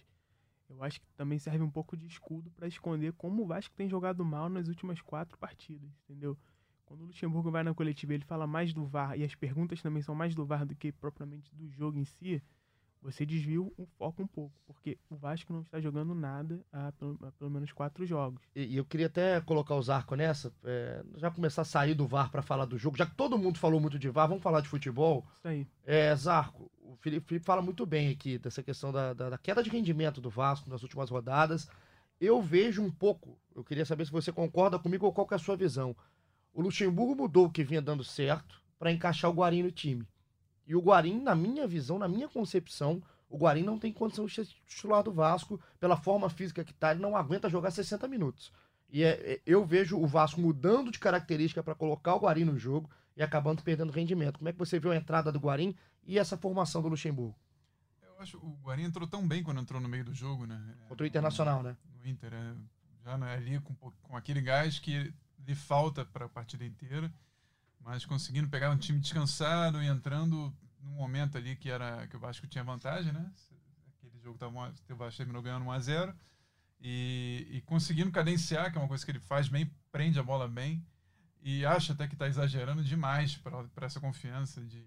eu 0.68 0.82
acho 0.82 1.00
que 1.00 1.06
também 1.16 1.38
serve 1.38 1.62
um 1.62 1.70
pouco 1.70 1.96
de 1.96 2.04
escudo 2.04 2.50
para 2.50 2.66
esconder 2.66 3.12
como 3.12 3.44
o 3.44 3.46
Vasco 3.46 3.72
tem 3.76 3.88
jogado 3.88 4.24
mal 4.24 4.48
nas 4.48 4.66
últimas 4.66 5.00
quatro 5.00 5.38
partidas, 5.38 5.88
entendeu? 6.02 6.36
Quando 6.84 7.02
o 7.02 7.06
Luxemburgo 7.06 7.48
vai 7.48 7.62
na 7.62 7.72
coletiva 7.72 8.12
ele 8.12 8.24
fala 8.24 8.44
mais 8.44 8.74
do 8.74 8.84
VAR 8.84 9.16
e 9.16 9.22
as 9.22 9.36
perguntas 9.36 9.80
também 9.80 10.02
são 10.02 10.16
mais 10.16 10.34
do 10.34 10.44
VAR 10.44 10.66
do 10.66 10.74
que 10.74 10.90
propriamente 10.90 11.54
do 11.54 11.70
jogo 11.70 11.96
em 11.96 12.04
si, 12.04 12.42
você 13.02 13.24
desvia 13.24 13.60
o 13.60 13.86
foco 13.96 14.22
um 14.22 14.26
pouco, 14.26 14.52
porque 14.66 14.98
o 15.08 15.16
Vasco 15.16 15.52
não 15.52 15.62
está 15.62 15.80
jogando 15.80 16.14
nada 16.14 16.60
há 16.72 16.92
pelo, 16.92 17.18
há 17.22 17.30
pelo 17.32 17.50
menos 17.50 17.72
quatro 17.72 18.04
jogos. 18.04 18.40
E, 18.54 18.64
e 18.64 18.76
eu 18.76 18.84
queria 18.84 19.06
até 19.06 19.40
colocar 19.40 19.74
o 19.74 19.82
Zarco 19.82 20.14
nessa, 20.14 20.52
é, 20.64 21.02
já 21.16 21.30
começar 21.30 21.62
a 21.62 21.64
sair 21.64 21.94
do 21.94 22.06
VAR 22.06 22.30
para 22.30 22.42
falar 22.42 22.64
do 22.64 22.76
jogo. 22.78 22.96
Já 22.96 23.06
que 23.06 23.14
todo 23.14 23.38
mundo 23.38 23.58
falou 23.58 23.80
muito 23.80 23.98
de 23.98 24.08
VAR, 24.08 24.28
vamos 24.28 24.42
falar 24.42 24.60
de 24.60 24.68
futebol. 24.68 25.26
Isso 25.36 25.48
aí. 25.48 25.66
É, 25.84 26.14
Zarco, 26.16 26.70
o 26.80 26.96
Felipe, 26.96 27.26
Felipe 27.28 27.46
fala 27.46 27.62
muito 27.62 27.86
bem 27.86 28.10
aqui 28.10 28.38
dessa 28.38 28.62
questão 28.62 28.92
da, 28.92 29.12
da- 29.14 29.30
da 29.30 29.38
queda 29.38 29.62
de 29.62 29.70
rendimento 29.70 30.20
do 30.20 30.30
Vasco 30.30 30.68
nas 30.68 30.82
últimas 30.82 31.10
rodadas. 31.10 31.68
Eu 32.20 32.42
vejo 32.42 32.82
um 32.82 32.90
pouco, 32.90 33.38
eu 33.54 33.62
queria 33.62 33.84
saber 33.86 34.04
se 34.04 34.10
você 34.12 34.32
concorda 34.32 34.78
comigo 34.78 35.06
ou 35.06 35.12
qual 35.12 35.26
é 35.30 35.34
a 35.34 35.38
sua 35.38 35.56
visão. 35.56 35.94
O 36.52 36.60
Luxemburgo 36.60 37.14
mudou 37.14 37.46
o 37.46 37.50
que 37.50 37.62
vinha 37.62 37.80
dando 37.80 38.02
certo 38.02 38.60
para 38.78 38.90
encaixar 38.90 39.30
o 39.30 39.34
Guarim 39.34 39.62
no 39.62 39.70
time. 39.70 40.04
E 40.68 40.76
o 40.76 40.80
Guarim, 40.80 41.18
na 41.22 41.34
minha 41.34 41.66
visão, 41.66 41.98
na 41.98 42.06
minha 42.06 42.28
concepção, 42.28 43.02
o 43.30 43.38
Guarim 43.38 43.62
não 43.62 43.78
tem 43.78 43.90
condição 43.90 44.26
de 44.26 44.34
ser 44.34 44.46
titular 44.66 45.02
do 45.02 45.10
Vasco 45.10 45.58
pela 45.80 45.96
forma 45.96 46.28
física 46.28 46.62
que 46.62 46.74
tá, 46.74 46.90
ele 46.90 47.00
não 47.00 47.16
aguenta 47.16 47.48
jogar 47.48 47.70
60 47.70 48.06
minutos. 48.06 48.52
E 48.90 49.02
é- 49.02 49.32
é- 49.32 49.40
eu 49.46 49.64
vejo 49.64 49.98
o 49.98 50.06
Vasco 50.06 50.38
mudando 50.38 50.90
de 50.90 50.98
característica 50.98 51.62
para 51.62 51.74
colocar 51.74 52.14
o 52.14 52.20
Guarim 52.20 52.44
no 52.44 52.58
jogo 52.58 52.90
e 53.16 53.22
acabando 53.22 53.62
perdendo 53.62 53.90
rendimento. 53.90 54.38
Como 54.38 54.48
é 54.50 54.52
que 54.52 54.58
você 54.58 54.78
viu 54.78 54.92
a 54.92 54.96
entrada 54.96 55.32
do 55.32 55.38
Guarim 55.38 55.74
e 56.04 56.18
essa 56.18 56.36
formação 56.36 56.82
do 56.82 56.88
Luxemburgo? 56.88 57.34
Eu 58.02 58.20
acho 58.20 58.38
que 58.38 58.44
o 58.44 58.50
Guarim 58.62 58.82
entrou 58.84 59.08
tão 59.08 59.26
bem 59.26 59.42
quando 59.42 59.60
entrou 59.62 59.80
no 59.80 59.88
meio 59.88 60.04
do 60.04 60.12
jogo, 60.14 60.44
né? 60.44 60.60
Contra 60.86 61.04
o 61.04 61.06
Internacional, 61.06 61.62
né? 61.62 61.76
No 61.98 62.06
Inter, 62.06 62.34
é, 62.34 62.54
já 63.04 63.16
né, 63.16 63.32
ali 63.34 63.58
com, 63.60 63.74
com 63.74 64.16
aquele 64.16 64.42
gás 64.42 64.78
que 64.78 65.14
lhe 65.46 65.54
falta 65.54 66.04
para 66.04 66.26
a 66.26 66.28
partida 66.28 66.62
inteira, 66.64 67.10
mas 67.80 68.04
conseguindo 68.04 68.48
pegar 68.48 68.70
um 68.70 68.76
time 68.76 68.98
descansado 69.00 69.82
e 69.82 69.86
entrando 69.86 70.52
num 70.80 70.92
momento 70.92 71.36
ali 71.38 71.56
que 71.56 71.70
era 71.70 72.06
que 72.06 72.16
o 72.16 72.20
Vasco 72.20 72.46
tinha 72.46 72.64
vantagem, 72.64 73.12
né? 73.12 73.30
Aquele 73.98 74.18
jogo 74.20 74.38
tava, 74.38 74.52
o 74.90 74.96
Vasco 74.96 75.16
terminou 75.18 75.42
ganhando 75.42 75.64
1 75.66 75.70
a 75.70 75.78
0 75.78 76.14
e, 76.80 77.46
e 77.50 77.60
conseguindo 77.62 78.10
cadenciar, 78.10 78.70
que 78.70 78.78
é 78.78 78.80
uma 78.80 78.88
coisa 78.88 79.04
que 79.04 79.10
ele 79.10 79.20
faz 79.20 79.48
bem, 79.48 79.70
prende 79.90 80.18
a 80.18 80.22
bola 80.22 80.48
bem 80.48 80.84
e 81.42 81.64
acha 81.64 81.92
até 81.92 82.06
que 82.06 82.14
está 82.14 82.28
exagerando 82.28 82.82
demais 82.84 83.36
para 83.36 83.86
essa 83.86 84.00
confiança 84.00 84.64
de 84.64 84.84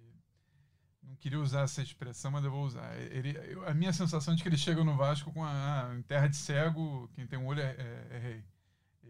não 1.04 1.16
queria 1.16 1.40
usar 1.40 1.62
essa 1.62 1.82
expressão, 1.82 2.32
mas 2.32 2.44
eu 2.46 2.52
vou 2.52 2.64
usar. 2.66 2.96
Ele, 2.98 3.36
eu- 3.52 3.68
a 3.68 3.74
minha 3.74 3.92
sensação 3.92 4.34
é 4.34 4.38
de 4.38 4.44
que 4.44 4.50
ele 4.50 4.58
chega 4.58 4.84
no 4.84 4.96
Vasco 4.96 5.32
com 5.32 5.44
a, 5.44 5.50
ah, 5.92 6.04
terra 6.08 6.28
de 6.28 6.38
cego, 6.38 7.10
quem 7.14 7.28
tem 7.28 7.38
um 7.40 7.46
olho 7.48 7.60
é, 7.62 7.72
é- 7.78 8.08
é 8.12 8.20
rei. 8.20 8.44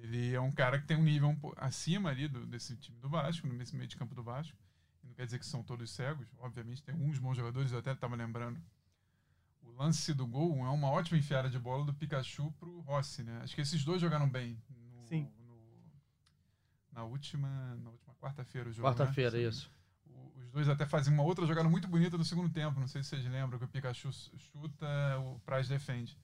Ele 0.02 0.34
é 0.34 0.42
um 0.42 0.52
cara 0.52 0.80
que 0.80 0.88
tem 0.88 0.98
um 0.98 1.04
nível 1.04 1.30
um 1.30 1.38
acima 1.58 2.10
ali 2.10 2.28
do, 2.28 2.46
desse 2.46 2.76
time 2.78 2.98
do 3.00 3.08
Vasco, 3.08 3.46
nesse 3.48 3.76
meio 3.76 3.88
de 3.88 3.96
campo 3.96 4.16
do 4.16 4.24
Vasco. 4.24 4.58
Não 5.04 5.14
quer 5.14 5.26
dizer 5.26 5.40
que 5.40 5.46
são 5.46 5.62
todos 5.64 5.92
cegos, 5.92 6.28
obviamente 6.40 6.82
tem 6.84 6.94
alguns 6.96 7.20
bons 7.20 7.36
jogadores, 7.38 7.72
eu 7.72 7.80
até 7.80 7.92
estava 7.92 8.16
lembrando. 8.16 8.60
O 9.62 9.72
lance 9.72 10.14
do 10.14 10.26
gol 10.26 10.58
é 10.66 10.70
uma 10.70 10.90
ótima 10.90 11.18
enfiada 11.20 11.50
de 11.50 11.60
bola 11.60 11.86
do 11.86 11.94
Pikachu 11.94 12.52
pro 12.54 12.80
Rossi, 12.82 13.24
né? 13.24 13.40
Acho 13.44 13.54
que 13.56 13.62
esses 13.62 13.84
dois 13.84 14.02
jogaram 14.02 14.28
bem 14.28 14.60
no- 14.70 15.06
Sim. 15.08 15.32
no- 15.48 15.92
na 16.92 17.04
última, 17.04 17.76
na 17.76 17.90
última 17.92 18.16
quarta-feira 18.16 18.70
o 18.70 18.74
jogo. 18.74 18.88
né? 18.90 18.96
Quarta-feira, 18.96 19.38
Sim. 19.38 19.48
isso. 19.48 19.72
Os 20.36 20.50
dois 20.52 20.68
até 20.68 20.86
fazem 20.86 21.14
uma 21.14 21.24
outra 21.24 21.46
jogada 21.46 21.70
muito 21.70 21.88
bonita 21.88 22.18
no 22.18 22.26
segundo 22.26 22.50
tempo. 22.52 22.80
Não 22.80 22.88
sei 22.88 23.04
se 23.04 23.10
vocês 23.10 23.26
lembram 23.26 23.58
que 23.60 23.66
o 23.66 23.68
Pikachu 23.68 24.12
chuta, 24.12 24.88
o 25.20 25.40
Praz 25.42 25.68
defende. 25.70 26.18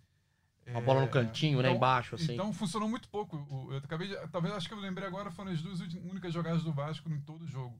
A 0.75 0.81
bola 0.81 1.01
no 1.01 1.07
É, 1.07 1.09
cantinho, 1.09 1.61
né? 1.61 1.69
então- 1.69 1.77
Embaixo, 1.77 2.15
assim. 2.15 2.33
Então 2.33 2.51
funcionou 2.53 2.89
muito 2.89 3.07
pouco. 3.09 3.37
O- 3.49 3.71
Eu 3.71 3.77
acabei 3.77 4.07
de, 4.09 4.15
talvez 4.27 4.53
acho 4.53 4.67
que 4.67 4.73
eu 4.73 4.79
lembrei 4.79 5.07
agora 5.07 5.31
foram 5.31 5.51
as 5.51 5.61
duas 5.61 5.79
únicas 5.79 6.33
jogadas 6.33 6.63
do 6.63 6.73
Vasco 6.73 7.09
em 7.09 7.19
todo 7.21 7.43
o 7.43 7.47
jogo. 7.47 7.77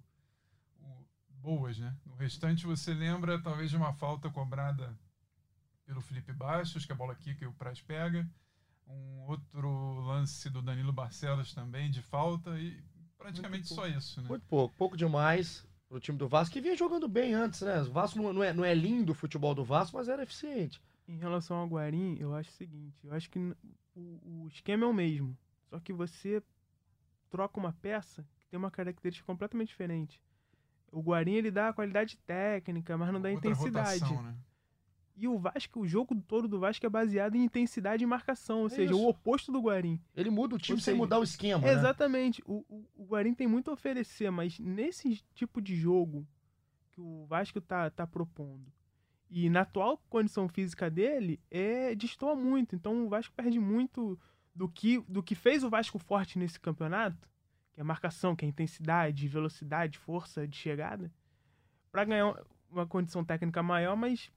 boas, 1.39 1.77
né? 1.77 1.96
No 2.06 2.13
restante 2.15 2.65
você 2.65 2.94
lembra 2.94 3.39
talvez 3.41 3.70
de 3.70 3.77
uma 3.77 3.94
falta 3.94 4.29
cobrada 4.29 4.94
pelo 5.86 6.01
Felipe 6.01 6.34
Bastos, 6.34 6.86
que 6.86 6.91
a 6.91 6.96
bola 6.96 7.15
quica 7.15 7.46
e 7.46 7.48
o 7.48 7.53
Praz 7.53 7.79
pega. 7.82 8.27
Um 8.86 9.22
outro 9.27 10.01
lance 10.01 10.50
do 10.50 10.62
Danilo 10.62 10.91
Barcelos 10.91 11.53
também 11.53 11.89
de 11.89 12.01
falta 12.01 12.60
e 12.60 12.82
praticamente 13.17 13.67
só 13.67 13.88
isso, 13.88 14.22
né? 14.22 14.27
Muito 14.27 14.46
pouco, 14.46 14.75
pouco 14.75 14.98
demais 14.98 15.65
pro 15.88 16.00
time 16.01 16.17
do 16.17 16.27
Vasco, 16.27 16.51
que 16.53 16.60
vinha 16.62 16.75
jogando 16.75 17.08
bem 17.08 17.34
antes, 17.34 17.62
né? 17.62 17.79
O 17.82 17.91
Vasco 17.91 18.22
não, 18.22 18.34
não 18.34 18.44
é, 18.44 18.51
não 18.51 18.65
é 18.65 18.74
lindo 18.74 19.13
o 19.13 19.15
futebol 19.15 19.56
do 19.56 19.63
Vasco, 19.63 19.96
mas 19.96 20.10
era 20.10 20.24
eficiente. 20.24 20.82
Em 21.08 21.18
relação 21.18 21.58
ao 21.58 21.68
Guarim, 21.68 22.18
eu 22.20 22.34
acho 22.34 22.50
o 22.50 22.54
seguinte, 22.54 23.00
eu 23.06 23.14
acho 23.14 23.30
que 23.30 23.40
o, 23.96 24.44
o 24.44 24.48
esquema 24.50 24.84
é 24.84 24.88
o 24.88 24.94
mesmo, 24.94 25.38
só 25.70 25.80
que 25.80 25.94
você 25.94 26.44
troca 27.30 27.60
uma 27.60 27.72
peça 27.74 28.26
que 28.40 28.46
tem 28.48 28.58
uma 28.58 28.72
característica 28.72 29.26
completamente 29.26 29.70
diferente. 29.70 30.22
O 30.92 31.02
Guarim 31.02 31.34
ele 31.34 31.52
dá 31.52 31.70
a 31.70 31.74
qualidade 31.74 32.18
técnica, 32.20 32.98
mas 32.98 33.12
não 33.14 33.22
dá 33.22 33.30
Outra 33.30 33.50
intensidade. 33.52 34.00
rotação, 34.04 34.24
né? 34.24 34.36
E 35.20 35.28
o 35.28 35.38
Vasco, 35.40 35.80
o 35.80 35.88
jogo 35.88 36.16
todo 36.28 36.48
do 36.48 36.60
Vasco 36.60 36.86
é 36.86 36.90
baseado 36.90 37.36
em 37.36 37.44
intensidade 37.44 38.04
e 38.04 38.08
marcação, 38.08 38.60
ou 38.62 38.68
É 38.68 38.70
seja, 38.70 38.94
isso. 38.94 39.02
o 39.02 39.10
oposto 39.10 39.52
do 39.52 39.60
Guarim. 39.60 40.00
Ele 40.16 40.30
muda 40.30 40.56
o 40.56 40.60
time 40.60 40.76
Ou 40.76 40.80
sem 40.82 40.94
seja, 40.94 40.98
mudar 40.98 41.18
o 41.20 41.24
esquema, 41.24 41.66
né? 41.66 41.74
Exatamente. 41.74 42.44
O, 42.46 42.64
o, 42.70 42.86
o 42.96 43.06
Guarim 43.06 43.34
tem 43.34 43.48
muito 43.48 43.72
a 43.72 43.74
oferecer, 43.74 44.30
mas 44.30 44.60
nesse 44.60 45.16
tipo 45.34 45.60
de 45.60 45.76
jogo 45.76 46.28
que 46.92 47.02
o 47.02 47.26
Vasco 47.26 47.60
tá, 47.60 47.90
tá 47.90 48.06
propondo, 48.06 48.72
e 49.30 49.50
na 49.50 49.62
atual 49.62 49.98
condição 50.10 50.48
física 50.48 50.90
dele, 50.90 51.40
é 51.52 51.94
destoa 51.96 52.36
muito. 52.36 52.76
Então 52.76 53.06
o 53.06 53.10
Vasco 53.10 53.34
perde 53.36 53.60
muito 53.60 54.20
do 54.56 54.68
que, 54.68 55.00
do 55.08 55.22
que 55.22 55.36
fez 55.36 55.64
o 55.64 55.70
Vasco 55.70 56.00
forte 56.00 56.40
nesse 56.40 56.60
campeonato, 56.60 57.30
que 57.74 57.82
é 57.82 57.84
marcação, 57.84 58.36
que 58.36 58.46
é 58.46 58.48
intensidade, 58.48 59.28
velocidade, 59.28 59.98
força 59.98 60.48
de 60.48 60.56
chegada, 60.56 61.12
para 61.92 62.06
ganhar 62.06 62.36
uma 62.70 62.88
condição 62.88 63.24
técnica 63.24 63.62
maior, 63.62 63.96
mas 63.96 64.32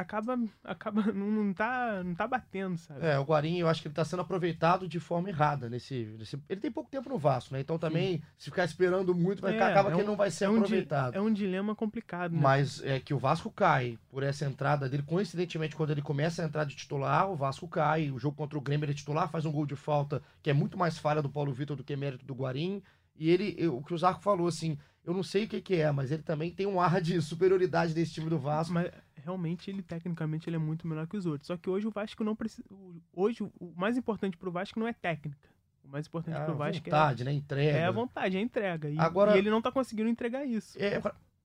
acaba 0.00 0.38
acaba 0.64 1.02
não, 1.12 1.30
não 1.30 1.52
tá 1.52 2.02
não 2.04 2.14
tá 2.14 2.26
batendo, 2.26 2.76
sabe? 2.78 3.04
É, 3.04 3.18
o 3.18 3.22
Guarim, 3.24 3.58
eu 3.58 3.68
acho 3.68 3.82
que 3.82 3.88
ele 3.88 3.94
tá 3.94 4.04
sendo 4.04 4.20
aproveitado 4.22 4.86
de 4.88 4.98
forma 5.00 5.28
errada 5.28 5.68
nesse, 5.68 6.14
nesse- 6.18 6.40
Ele 6.48 6.60
tem 6.60 6.70
pouco 6.70 6.90
tempo 6.90 7.08
no 7.08 7.18
Vasco, 7.18 7.52
né? 7.54 7.60
Então 7.60 7.78
também, 7.78 8.22
se 8.36 8.46
ficar 8.50 8.64
esperando 8.64 9.14
muito, 9.14 9.40
vai, 9.42 9.56
É, 9.56 9.62
acaba 9.62 9.88
é 9.88 9.92
que 9.92 9.96
um- 9.96 10.00
ele 10.00 10.08
não 10.08 10.16
vai 10.16 10.30
ser 10.30 10.44
é 10.44 10.48
um 10.48 10.56
aproveitado. 10.56 11.14
É 11.14 11.20
um 11.20 11.32
dilema 11.32 11.74
complicado, 11.74 12.32
né? 12.32 12.40
Mas 12.40 12.82
é 12.84 13.00
que 13.00 13.12
o 13.12 13.18
Vasco 13.18 13.50
cai 13.50 13.98
por 14.10 14.22
essa 14.22 14.44
entrada 14.44 14.88
dele. 14.88 15.02
Coincidentemente, 15.02 15.74
quando 15.76 15.90
ele 15.90 16.02
começa 16.02 16.42
a 16.42 16.44
entrar 16.44 16.64
de 16.64 16.76
titular, 16.76 17.30
o 17.30 17.36
Vasco 17.36 17.66
cai. 17.68 18.10
O 18.10 18.18
jogo 18.18 18.36
contra 18.36 18.56
o 18.58 18.60
Grêmio 18.60 18.84
ele 18.84 18.92
é 18.92 18.94
titular, 18.94 19.28
faz 19.30 19.44
um 19.44 19.52
gol 19.52 19.66
de 19.66 19.76
falta, 19.76 20.22
que 20.42 20.50
é 20.50 20.52
muito 20.52 20.78
mais 20.78 20.96
falha 20.98 21.20
do 21.22 21.28
Paulo 21.28 21.52
Vitor 21.52 21.76
do 21.76 21.84
que 21.84 21.94
mérito 21.96 22.24
do 22.24 22.34
Guarim. 22.34 22.82
E 23.16 23.28
ele, 23.30 23.66
o 23.66 23.82
que 23.82 23.92
o 23.92 23.98
Zarco 23.98 24.22
falou, 24.22 24.46
assim, 24.46 24.78
eu 25.08 25.14
não 25.14 25.22
sei 25.22 25.44
o 25.44 25.48
que, 25.48 25.60
que 25.62 25.74
é, 25.76 25.90
mas 25.90 26.12
ele 26.12 26.22
também 26.22 26.50
tem 26.52 26.66
um 26.66 26.78
ar 26.80 27.00
de 27.00 27.20
superioridade 27.22 27.94
desse 27.94 28.12
time 28.12 28.28
do 28.28 28.38
Vasco. 28.38 28.74
Mas 28.74 28.90
realmente 29.16 29.70
ele 29.70 29.82
tecnicamente 29.82 30.48
ele 30.48 30.56
é 30.56 30.58
muito 30.58 30.86
melhor 30.86 31.06
que 31.06 31.16
os 31.16 31.24
outros. 31.24 31.46
Só 31.46 31.56
que 31.56 31.70
hoje 31.70 31.86
o 31.86 31.90
Vasco 31.90 32.22
não 32.22 32.36
precisa. 32.36 32.68
Hoje 33.12 33.42
o 33.42 33.72
mais 33.74 33.96
importante 33.96 34.36
pro 34.36 34.50
Vasco 34.50 34.78
não 34.78 34.86
é 34.86 34.92
técnica. 34.92 35.48
O 35.82 35.88
mais 35.88 36.06
importante 36.06 36.36
É 36.36 36.40
a 36.42 36.44
pro 36.44 36.56
Vasco 36.56 36.84
vontade, 36.84 37.24
né? 37.24 37.30
é, 37.30 37.34
Entrega. 37.34 37.78
é 37.78 37.84
a 37.86 37.90
vontade, 37.90 38.36
é 38.36 38.40
a 38.40 38.42
entrega. 38.42 38.90
E, 38.90 38.98
Agora- 38.98 39.34
e 39.34 39.38
ele 39.38 39.48
não 39.48 39.62
tá 39.62 39.72
conseguindo 39.72 40.10
entregar 40.10 40.44
isso. 40.44 40.76
É, 40.78 41.00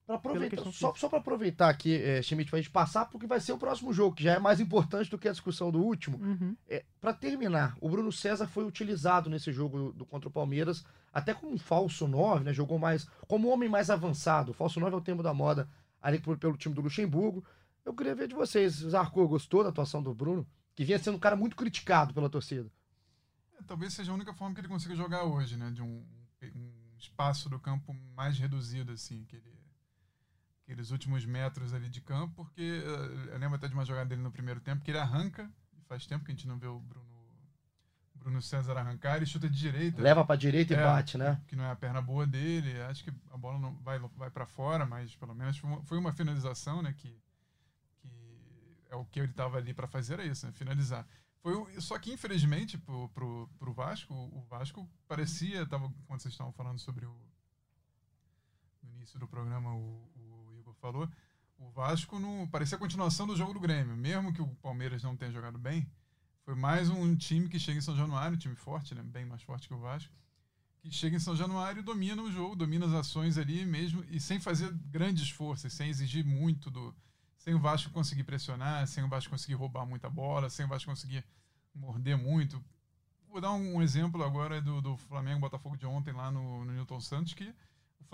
pra, 0.06 0.16
aproveitar, 0.16 0.72
só, 0.72 0.94
só 0.94 1.08
pra 1.08 1.18
aproveitar 1.18 1.68
aqui, 1.70 1.94
é, 1.96 2.20
Schmidt, 2.22 2.50
pra 2.50 2.58
gente 2.58 2.70
passar 2.70 3.06
porque 3.06 3.26
vai 3.26 3.40
ser 3.40 3.52
o 3.52 3.58
próximo 3.58 3.92
jogo, 3.92 4.14
que 4.16 4.22
já 4.22 4.34
é 4.34 4.38
mais 4.38 4.60
importante 4.60 5.10
do 5.10 5.18
que 5.18 5.28
a 5.28 5.32
discussão 5.32 5.70
do 5.70 5.82
último. 5.82 6.18
Uhum. 6.18 6.56
É, 6.68 6.84
para 7.00 7.12
terminar, 7.14 7.76
o 7.80 7.88
Bruno 7.88 8.12
César 8.12 8.46
foi 8.46 8.64
utilizado 8.64 9.30
nesse 9.30 9.52
jogo 9.52 9.78
do, 9.78 9.92
do 9.92 10.06
contra 10.06 10.28
o 10.28 10.32
Palmeiras, 10.32 10.84
até 11.12 11.32
como 11.32 11.52
um 11.52 11.58
falso 11.58 12.06
9, 12.06 12.44
né? 12.44 12.52
Jogou 12.52 12.78
mais 12.78 13.06
como 13.26 13.48
um 13.48 13.52
homem 13.52 13.68
mais 13.68 13.88
avançado. 13.90 14.50
O 14.50 14.54
falso 14.54 14.78
9 14.80 14.94
é 14.94 14.98
o 14.98 15.00
termo 15.00 15.22
da 15.22 15.32
moda 15.32 15.68
ali 16.02 16.18
por- 16.18 16.36
pelo 16.38 16.56
time 16.56 16.74
do 16.74 16.82
Luxemburgo. 16.82 17.44
Eu 17.84 17.94
queria 17.94 18.14
ver 18.14 18.28
de 18.28 18.34
vocês. 18.34 18.74
Zarco 18.76 19.26
gostou 19.28 19.62
da 19.62 19.68
atuação 19.70 20.02
do 20.02 20.14
Bruno, 20.14 20.46
que 20.74 20.84
vinha 20.84 20.98
sendo 20.98 21.16
um 21.16 21.20
cara 21.20 21.36
muito 21.36 21.54
criticado 21.56 22.12
pela 22.12 22.28
torcida. 22.28 22.70
É, 23.58 23.62
talvez 23.66 23.92
seja 23.94 24.10
a 24.10 24.14
única 24.14 24.34
forma 24.34 24.54
que 24.54 24.60
ele 24.60 24.68
consiga 24.68 24.94
jogar 24.96 25.24
hoje, 25.24 25.56
né? 25.56 25.70
De 25.70 25.80
um, 25.82 26.04
um 26.54 26.70
espaço 26.98 27.48
do 27.48 27.58
campo 27.58 27.94
mais 28.16 28.38
reduzido, 28.38 28.92
assim, 28.92 29.22
aquele, 29.22 29.52
aqueles 30.64 30.90
últimos 30.90 31.24
metros 31.24 31.72
ali 31.74 31.88
de 31.88 32.00
campo, 32.00 32.34
porque 32.44 32.82
eh, 32.84 33.32
eu 33.34 33.38
lembro 33.38 33.56
até 33.56 33.68
de 33.68 33.74
uma 33.74 33.84
jogada 33.84 34.08
dele 34.08 34.22
no 34.22 34.32
primeiro 34.32 34.60
tempo, 34.60 34.82
que 34.82 34.90
ele 34.90 34.98
arranca, 34.98 35.50
e 35.78 35.82
faz 35.82 36.06
tempo 36.06 36.24
que 36.24 36.32
a 36.32 36.34
gente 36.34 36.48
não 36.48 36.58
vê 36.58 36.66
o 36.66 36.80
Bruno, 36.80 37.04
Bruno 38.14 38.40
César 38.40 38.78
arrancar, 38.78 39.16
ele 39.16 39.26
chuta 39.26 39.48
de 39.48 39.58
direita, 39.58 40.00
Leva 40.00 40.24
pra 40.24 40.36
direita 40.36 40.72
e 40.72 40.76
É. 40.76 40.82
bate, 40.82 41.18
né? 41.18 41.40
que 41.46 41.54
não 41.54 41.64
é 41.64 41.70
a 41.70 41.76
perna 41.76 42.00
boa 42.00 42.26
dele, 42.26 42.80
acho 42.82 43.04
que 43.04 43.12
a 43.30 43.36
bola 43.36 43.58
não 43.58 43.74
vai, 43.82 43.98
vai 43.98 44.30
para 44.30 44.46
fora, 44.46 44.86
mas 44.86 45.14
pelo 45.14 45.34
menos 45.34 45.58
foi 45.58 45.70
uma, 45.70 45.82
foi 45.84 45.98
uma 45.98 46.12
finalização, 46.12 46.80
né, 46.80 46.94
que, 46.96 47.14
que 48.00 48.08
é 48.88 48.96
o 48.96 49.04
que 49.04 49.20
ele 49.20 49.30
estava 49.30 49.58
ali 49.58 49.74
para 49.74 49.86
fazer, 49.86 50.14
era 50.14 50.24
isso, 50.24 50.46
né, 50.46 50.52
finalizar. 50.52 51.06
Foi 51.42 51.54
o- 51.54 51.80
só 51.82 51.98
que 51.98 52.10
infelizmente 52.10 52.78
pro, 52.78 53.10
pro, 53.10 53.50
pro 53.58 53.74
Vasco, 53.74 54.14
o 54.14 54.40
Vasco 54.48 54.88
parecia, 55.06 55.66
tava, 55.66 55.92
quando 56.06 56.20
vocês 56.22 56.32
estavam 56.32 56.54
falando 56.54 56.78
sobre 56.78 57.04
o 57.04 57.14
no 58.82 58.90
início 58.96 59.18
do 59.18 59.26
programa 59.28 59.74
o, 59.74 60.10
o 60.13 60.13
falou, 60.84 61.08
o 61.58 61.70
Vasco 61.70 62.18
não 62.18 62.46
parecia 62.46 62.76
a 62.76 62.78
continuação 62.78 63.26
do 63.26 63.34
jogo 63.34 63.54
do 63.54 63.60
Grêmio, 63.60 63.96
mesmo 63.96 64.34
que 64.34 64.42
o 64.42 64.48
Palmeiras 64.56 65.02
não 65.02 65.16
tenha 65.16 65.32
jogado 65.32 65.58
bem, 65.58 65.90
foi 66.42 66.54
mais 66.54 66.90
um 66.90 67.16
time 67.16 67.48
que 67.48 67.58
chega 67.58 67.78
em 67.78 67.80
São 67.80 67.96
Januário, 67.96 68.36
um 68.36 68.38
time 68.38 68.54
forte, 68.54 68.94
né, 68.94 69.02
bem 69.02 69.24
mais 69.24 69.42
forte 69.42 69.66
que 69.66 69.72
o 69.72 69.78
Vasco 69.78 70.12
que 70.84 70.90
chega 70.90 71.16
em 71.16 71.18
São 71.18 71.34
Januário 71.34 71.80
e 71.80 71.82
domina 71.82 72.22
o 72.22 72.30
jogo, 72.30 72.54
domina 72.54 72.84
as 72.84 72.92
ações 72.92 73.38
ali 73.38 73.64
mesmo, 73.64 74.04
e 74.10 74.20
sem 74.20 74.38
fazer 74.38 74.70
grandes 74.90 75.30
forças, 75.30 75.72
sem 75.72 75.88
exigir 75.88 76.22
muito 76.24 76.70
do. 76.70 76.94
Sem 77.38 77.54
o 77.54 77.58
Vasco 77.58 77.90
conseguir 77.90 78.24
pressionar, 78.24 78.86
sem 78.86 79.02
o 79.02 79.08
Vasco 79.08 79.30
conseguir 79.30 79.54
roubar 79.54 79.86
muita 79.86 80.10
bola, 80.10 80.50
sem 80.50 80.66
o 80.66 80.68
Vasco 80.68 80.90
conseguir 80.90 81.24
morder 81.74 82.18
muito. 82.18 82.62
Vou 83.28 83.40
dar 83.40 83.52
um 83.52 83.82
exemplo 83.82 84.22
agora 84.22 84.60
do, 84.60 84.82
do 84.82 84.96
Flamengo 84.96 85.40
Botafogo 85.40 85.76
de 85.76 85.86
ontem 85.86 86.12
lá 86.12 86.30
no, 86.30 86.66
no 86.66 86.72
Newton 86.72 87.00
Santos, 87.00 87.32
que 87.32 87.54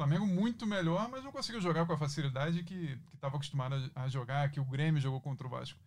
Flamengo 0.01 0.27
muito 0.27 0.67
melhor, 0.67 1.09
mas 1.11 1.23
não 1.23 1.31
conseguiu 1.31 1.61
jogar 1.61 1.85
com 1.85 1.93
a 1.93 1.97
facilidade 1.99 2.63
que 2.63 2.99
estava 3.15 3.37
acostumado 3.37 3.75
a, 3.95 4.05
a 4.05 4.09
jogar, 4.09 4.51
que 4.51 4.59
o 4.59 4.65
Grêmio 4.65 4.99
jogou 4.99 5.21
contra 5.21 5.47
o 5.47 5.51
Vasco 5.51 5.79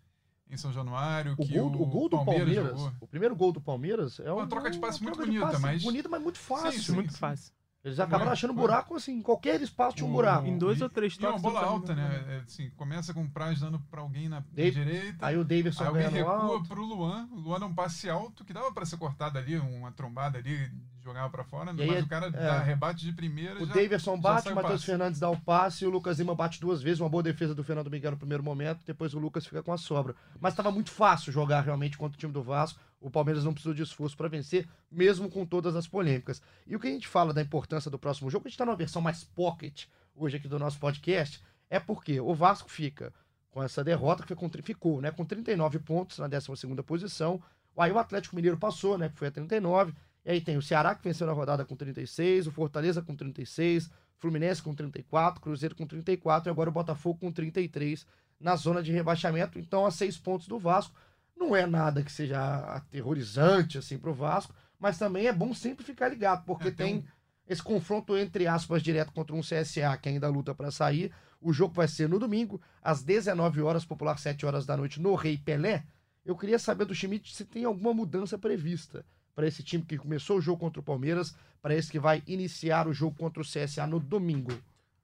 em 0.49 0.55
São 0.55 0.71
Januário, 0.71 1.33
O 1.33 1.35
que 1.37 1.57
gol, 1.57 1.67
o 1.73 1.85
gol 1.87 2.07
do 2.09 2.23
Palmeiras, 2.23 2.53
jogou. 2.79 2.93
o 3.01 3.07
primeiro 3.07 3.35
gol 3.35 3.51
do 3.51 3.59
Palmeiras 3.59 4.19
é 4.19 4.31
Uma 4.31 4.43
um- 4.43 4.47
troca 4.47 4.69
de 4.69 4.77
passe 4.77 4.99
uma 4.99 5.05
muito 5.05 5.15
troca 5.15 5.31
de 5.31 5.37
bonita, 5.39 5.51
passe 5.51 5.61
mas- 5.63 5.81
bonita, 5.83 6.09
mas 6.09 6.21
muito 6.21 6.37
fácil. 6.37 6.83
sim, 6.83 6.91
muito 6.91 7.11
sim. 7.13 7.17
fácil. 7.17 7.51
Eles 7.83 7.99
acabaram 7.99 8.25
Foi, 8.27 8.33
achando 8.33 8.53
buraco 8.53 8.95
assim, 8.95 9.13
em 9.17 9.21
qualquer 9.21 9.61
espaço 9.61 9.97
tinha 9.97 10.07
um 10.07 10.11
buraco. 10.11 10.47
Em 10.47 10.57
dois 10.57 10.79
e- 10.79 10.83
ou 10.83 10.89
três 10.89 11.15
E 11.15 11.17
é 11.17 11.27
uma 11.27 11.37
toques, 11.37 11.41
bola 11.43 11.61
o 11.67 11.69
alta, 11.69 11.93
né? 11.93 12.23
É, 12.29 12.37
assim, 12.47 12.69
começa 12.77 13.13
com 13.13 13.23
o 13.23 13.29
Praz 13.29 13.59
dando 13.59 13.77
pra 13.91 13.99
alguém 13.99 14.29
na 14.29 14.41
Dave- 14.53 14.71
direita. 14.85 15.17
Aí 15.25 15.37
o 15.37 15.43
Davidson 15.43 15.83
Aí 15.83 15.89
alguém 15.89 16.07
recua 16.09 16.31
alto. 16.37 16.69
pro 16.69 16.81
Luan. 16.81 17.27
O 17.31 17.35
Luan 17.39 17.59
dá 17.59 17.65
um 17.65 17.73
passe 17.73 18.09
alto 18.09 18.45
que 18.45 18.53
dava 18.53 18.71
pra 18.71 18.85
ser 18.85 18.95
cortado 18.97 19.37
ali, 19.37 19.57
uma 19.57 19.91
trombada 19.91 20.37
ali, 20.37 20.71
jogava 21.03 21.29
pra 21.29 21.43
fora, 21.43 21.73
E 21.75 21.81
aí 21.81 21.87
mas 21.89 21.97
é- 21.97 22.01
o 22.03 22.07
cara 22.07 22.27
é. 22.27 22.29
dá 22.29 22.59
rebate 22.59 23.03
de 23.05 23.11
primeira. 23.11 23.61
O 23.61 23.65
já, 23.65 23.73
Davidson 23.73 24.17
bate, 24.17 24.47
o 24.47 24.55
Matheus. 24.55 24.85
Fernandes 24.85 25.19
dá 25.19 25.29
o 25.29 25.37
passe 25.37 25.83
e 25.83 25.87
o 25.87 25.89
Lucas 25.89 26.17
Lima 26.19 26.33
bate 26.33 26.61
duas 26.61 26.81
vezes. 26.81 27.01
Uma 27.01 27.09
boa 27.09 27.21
defesa 27.21 27.53
do 27.53 27.65
Fernando 27.65 27.91
Miguel 27.91 28.11
no 28.11 28.17
primeiro 28.17 28.41
momento. 28.41 28.79
Depois 28.85 29.13
o 29.13 29.19
Lucas 29.19 29.45
fica 29.45 29.61
com 29.61 29.73
a 29.73 29.77
sobra. 29.77 30.15
Mas 30.39 30.53
estava 30.53 30.71
muito 30.71 30.89
fácil 30.89 31.33
jogar 31.33 31.59
realmente 31.59 31.97
contra 31.97 32.15
o 32.15 32.19
time 32.19 32.31
do 32.31 32.41
Vasco. 32.41 32.79
O 33.03 33.11
Palmeiras 33.11 33.43
não 33.43 33.53
precisou 33.53 33.73
de 33.73 33.83
esforço 33.83 34.15
para 34.15 34.29
vencer, 34.29 34.65
mesmo 34.89 35.29
com 35.29 35.45
todas 35.45 35.75
as 35.75 35.85
polêmicas. 35.85 36.41
E 36.65 36.73
o 36.73 36.79
que 36.79 36.87
a 36.87 36.91
gente 36.91 37.07
fala 37.07 37.33
da 37.33 37.41
importância 37.41 37.91
do 37.91 37.99
próximo 37.99 38.29
jogo, 38.29 38.47
a 38.47 38.49
gente 38.49 38.55
está 38.55 38.65
numa 38.65 38.77
versão 38.77 39.01
mais 39.01 39.25
pocket 39.25 39.87
hoje 40.15 40.37
aqui 40.37 40.47
do 40.47 40.57
nosso 40.57 40.79
podcast, 40.79 41.43
é 41.69 41.79
porque 41.79 42.21
o 42.21 42.33
Vasco 42.33 42.69
fica 42.71 43.13
com 43.51 43.61
essa 43.61 43.83
derrota 43.83 44.23
que 44.23 44.61
ficou 44.61 45.01
né, 45.01 45.11
com 45.11 45.25
39 45.25 45.79
pontos 45.79 46.17
na 46.17 46.29
12ª 46.29 46.81
posição. 46.81 47.41
Aí 47.77 47.91
o 47.91 47.99
Atlético 47.99 48.37
Mineiro 48.37 48.57
passou, 48.57 48.97
né, 48.97 49.09
que 49.09 49.17
foi 49.17 49.27
a 49.27 49.31
39. 49.31 49.93
E 50.25 50.31
aí 50.31 50.39
tem 50.39 50.55
o 50.55 50.61
Ceará 50.61 50.95
que 50.95 51.03
venceu 51.03 51.27
na 51.27 51.33
rodada 51.33 51.65
com 51.65 51.75
36, 51.75 52.47
o 52.47 52.51
Fortaleza 52.51 53.01
com 53.01 53.13
36, 53.13 53.91
Fluminense 54.17 54.63
com 54.63 54.73
34, 54.73 55.41
Cruzeiro 55.41 55.75
com 55.75 55.85
34 55.85 56.49
e 56.49 56.51
agora 56.51 56.69
o 56.69 56.73
Botafogo 56.73 57.19
com 57.19 57.31
33 57.31 58.07
na 58.39 58.55
zona 58.55 58.81
de 58.81 58.93
rebaixamento. 58.93 59.59
Então, 59.59 59.85
a 59.85 59.91
seis 59.91 60.17
pontos 60.17 60.47
do 60.47 60.57
Vasco. 60.57 60.95
Não 61.35 61.55
é 61.55 61.65
nada 61.65 62.03
que 62.03 62.11
seja 62.11 62.39
aterrorizante 62.75 63.77
assim 63.77 63.97
pro 63.97 64.13
Vasco, 64.13 64.53
mas 64.79 64.97
também 64.97 65.27
é 65.27 65.33
bom 65.33 65.53
sempre 65.53 65.83
ficar 65.85 66.09
ligado, 66.09 66.45
porque 66.45 66.67
É, 66.69 66.71
tem 66.71 66.87
tem 66.87 66.97
um- 66.99 67.03
esse 67.47 67.61
confronto 67.61 68.17
entre 68.17 68.47
aspas 68.47 68.81
direto 68.81 69.11
contra 69.11 69.35
um 69.35 69.41
CSA 69.41 69.97
que 69.97 70.09
ainda 70.09 70.29
luta 70.29 70.53
para 70.55 70.71
sair. 70.71 71.11
O 71.41 71.51
jogo 71.51 71.73
vai 71.73 71.87
ser 71.87 72.07
no 72.07 72.17
domingo, 72.19 72.61
às 72.81 73.03
19 73.03 73.61
horas, 73.61 73.83
popular 73.83 74.17
7 74.17 74.45
horas 74.45 74.65
da 74.65 74.77
noite, 74.77 75.01
no 75.01 75.13
Rei 75.15 75.37
Pelé. 75.37 75.83
Eu 76.23 76.37
queria 76.37 76.57
saber 76.57 76.85
do 76.85 76.95
Schmidt 76.95 77.35
se 77.35 77.43
tem 77.43 77.65
alguma 77.65 77.93
mudança 77.93 78.37
prevista 78.37 79.05
para 79.35 79.45
esse 79.45 79.61
time 79.61 79.83
que 79.83 79.97
começou 79.97 80.37
o 80.37 80.41
jogo 80.41 80.59
contra 80.59 80.79
o 80.79 80.83
Palmeiras, 80.83 81.35
para 81.61 81.75
esse 81.75 81.91
que 81.91 81.99
vai 81.99 82.23
iniciar 82.27 82.87
o 82.87 82.93
jogo 82.93 83.17
contra 83.17 83.41
o 83.41 83.45
CSA 83.45 83.85
no 83.85 83.99
domingo. 83.99 84.53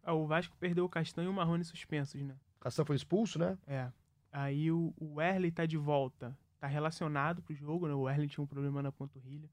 Ah, 0.04 0.14
o 0.14 0.26
Vasco 0.26 0.56
perdeu 0.58 0.86
o 0.86 0.90
Castanho 0.90 1.28
e 1.28 1.30
o 1.30 1.34
Marrone 1.34 1.66
suspensos, 1.66 2.22
né? 2.22 2.36
Castan 2.62 2.86
foi 2.86 2.96
expulso, 2.96 3.38
né? 3.38 3.58
É. 3.68 3.88
Aí 4.32 4.72
o, 4.72 4.94
o 4.98 5.16
Werley 5.16 5.52
tá 5.52 5.66
de 5.66 5.78
volta. 5.78 6.38
Tá 6.60 6.68
relacionado 6.68 7.42
pro 7.42 7.54
jogo, 7.56 7.88
né? 7.88 7.94
O 7.94 8.02
Werley 8.02 8.28
tinha 8.28 8.44
um 8.44 8.48
problema 8.48 8.82
na 8.84 8.92
panturrilha. 8.92 9.50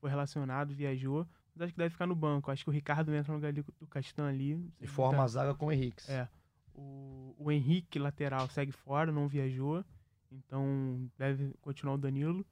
Foi 0.00 0.10
relacionado, 0.10 0.74
viajou. 0.74 1.26
mas 1.54 1.62
acho 1.64 1.72
que 1.72 1.78
deve 1.78 1.90
ficar 1.90 2.06
no 2.06 2.14
banco. 2.14 2.50
Acho 2.50 2.64
que 2.64 2.70
o 2.70 2.72
Ricardo 2.72 3.14
entra 3.14 3.32
no 3.32 3.38
lugar 3.38 3.52
do 3.52 3.64
Castan 3.88 4.28
ali. 4.28 4.64
E 4.80 4.86
forma 4.86 5.22
a 5.22 5.26
zaga 5.28 5.54
com 5.54 5.66
o 5.66 5.72
Henrique. 5.72 6.10
É. 6.10 6.28
O, 6.74 7.34
o 7.38 7.50
Henrique, 7.50 7.98
lateral, 7.98 8.48
segue 8.48 8.72
fora, 8.72 9.10
não 9.10 9.26
viajou. 9.28 9.84
Então 10.30 11.10
deve 11.16 11.54
continuar 11.60 11.94
o 11.94 11.98
Danilo. 11.98 12.44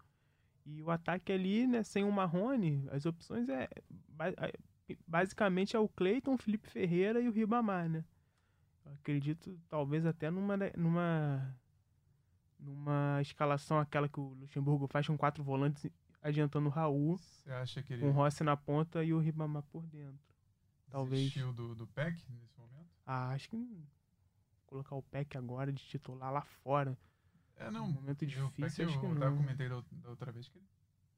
E 0.64 0.82
o 0.82 0.90
ataque 0.90 1.30
ali, 1.32 1.66
né, 1.66 1.82
sem 1.84 2.02
o 2.02 2.10
Marrone, 2.10 2.88
as 2.90 3.06
opções 3.06 3.48
é. 3.48 3.68
a- 4.18 4.50
Basicamente 5.06 5.74
é 5.76 5.78
o 5.80 5.88
Cleiton, 5.88 6.34
o 6.34 6.38
Felipe 6.38 6.68
Ferreira 6.70 7.20
e 7.20 7.28
o 7.28 7.32
Ribamar, 7.32 7.88
né? 7.88 8.04
Eu 8.84 8.92
acredito, 8.92 9.58
talvez 9.68 10.06
até 10.06 10.30
numa. 10.30 10.56
numa 10.76 11.56
numa 12.58 13.18
escalação 13.20 13.78
aquela 13.78 14.08
que 14.08 14.18
o 14.20 14.34
Luxemburgo 14.34 14.86
faz 14.86 15.06
com 15.06 15.16
quatro 15.16 15.42
volantes 15.44 15.86
adiantando 16.22 16.66
o 16.66 16.70
Raul, 16.70 17.16
Você 17.18 17.50
acha 17.52 17.82
que 17.82 17.92
ele 17.92 18.02
com 18.02 18.08
o 18.08 18.12
Rossi 18.12 18.42
na 18.42 18.56
ponta 18.56 19.04
e 19.04 19.12
o 19.12 19.18
Ribamar 19.18 19.62
por 19.64 19.86
dentro. 19.86 20.18
talvez. 20.90 21.32
do, 21.34 21.74
do 21.74 21.86
PEC 21.88 22.14
nesse 22.30 22.58
momento? 22.58 22.88
Ah, 23.06 23.30
acho 23.30 23.48
que 23.48 23.84
colocar 24.66 24.96
o 24.96 25.02
Peck 25.02 25.36
agora 25.36 25.72
de 25.72 25.82
titular 25.84 26.32
lá 26.32 26.42
fora. 26.42 26.98
É, 27.56 27.70
não. 27.70 27.84
Um 27.86 27.92
momento 27.92 28.22
e 28.22 28.26
o 28.26 28.28
difícil, 28.28 28.50
PEC, 28.50 28.82
acho 28.82 28.98
que 29.00 29.06
eu, 29.06 29.10
eu 29.10 29.14
não. 29.30 29.36
comentei 29.36 29.68
da, 29.68 29.80
da 29.92 30.10
outra 30.10 30.32
vez 30.32 30.48
que 30.48 30.58
ele 30.58 30.66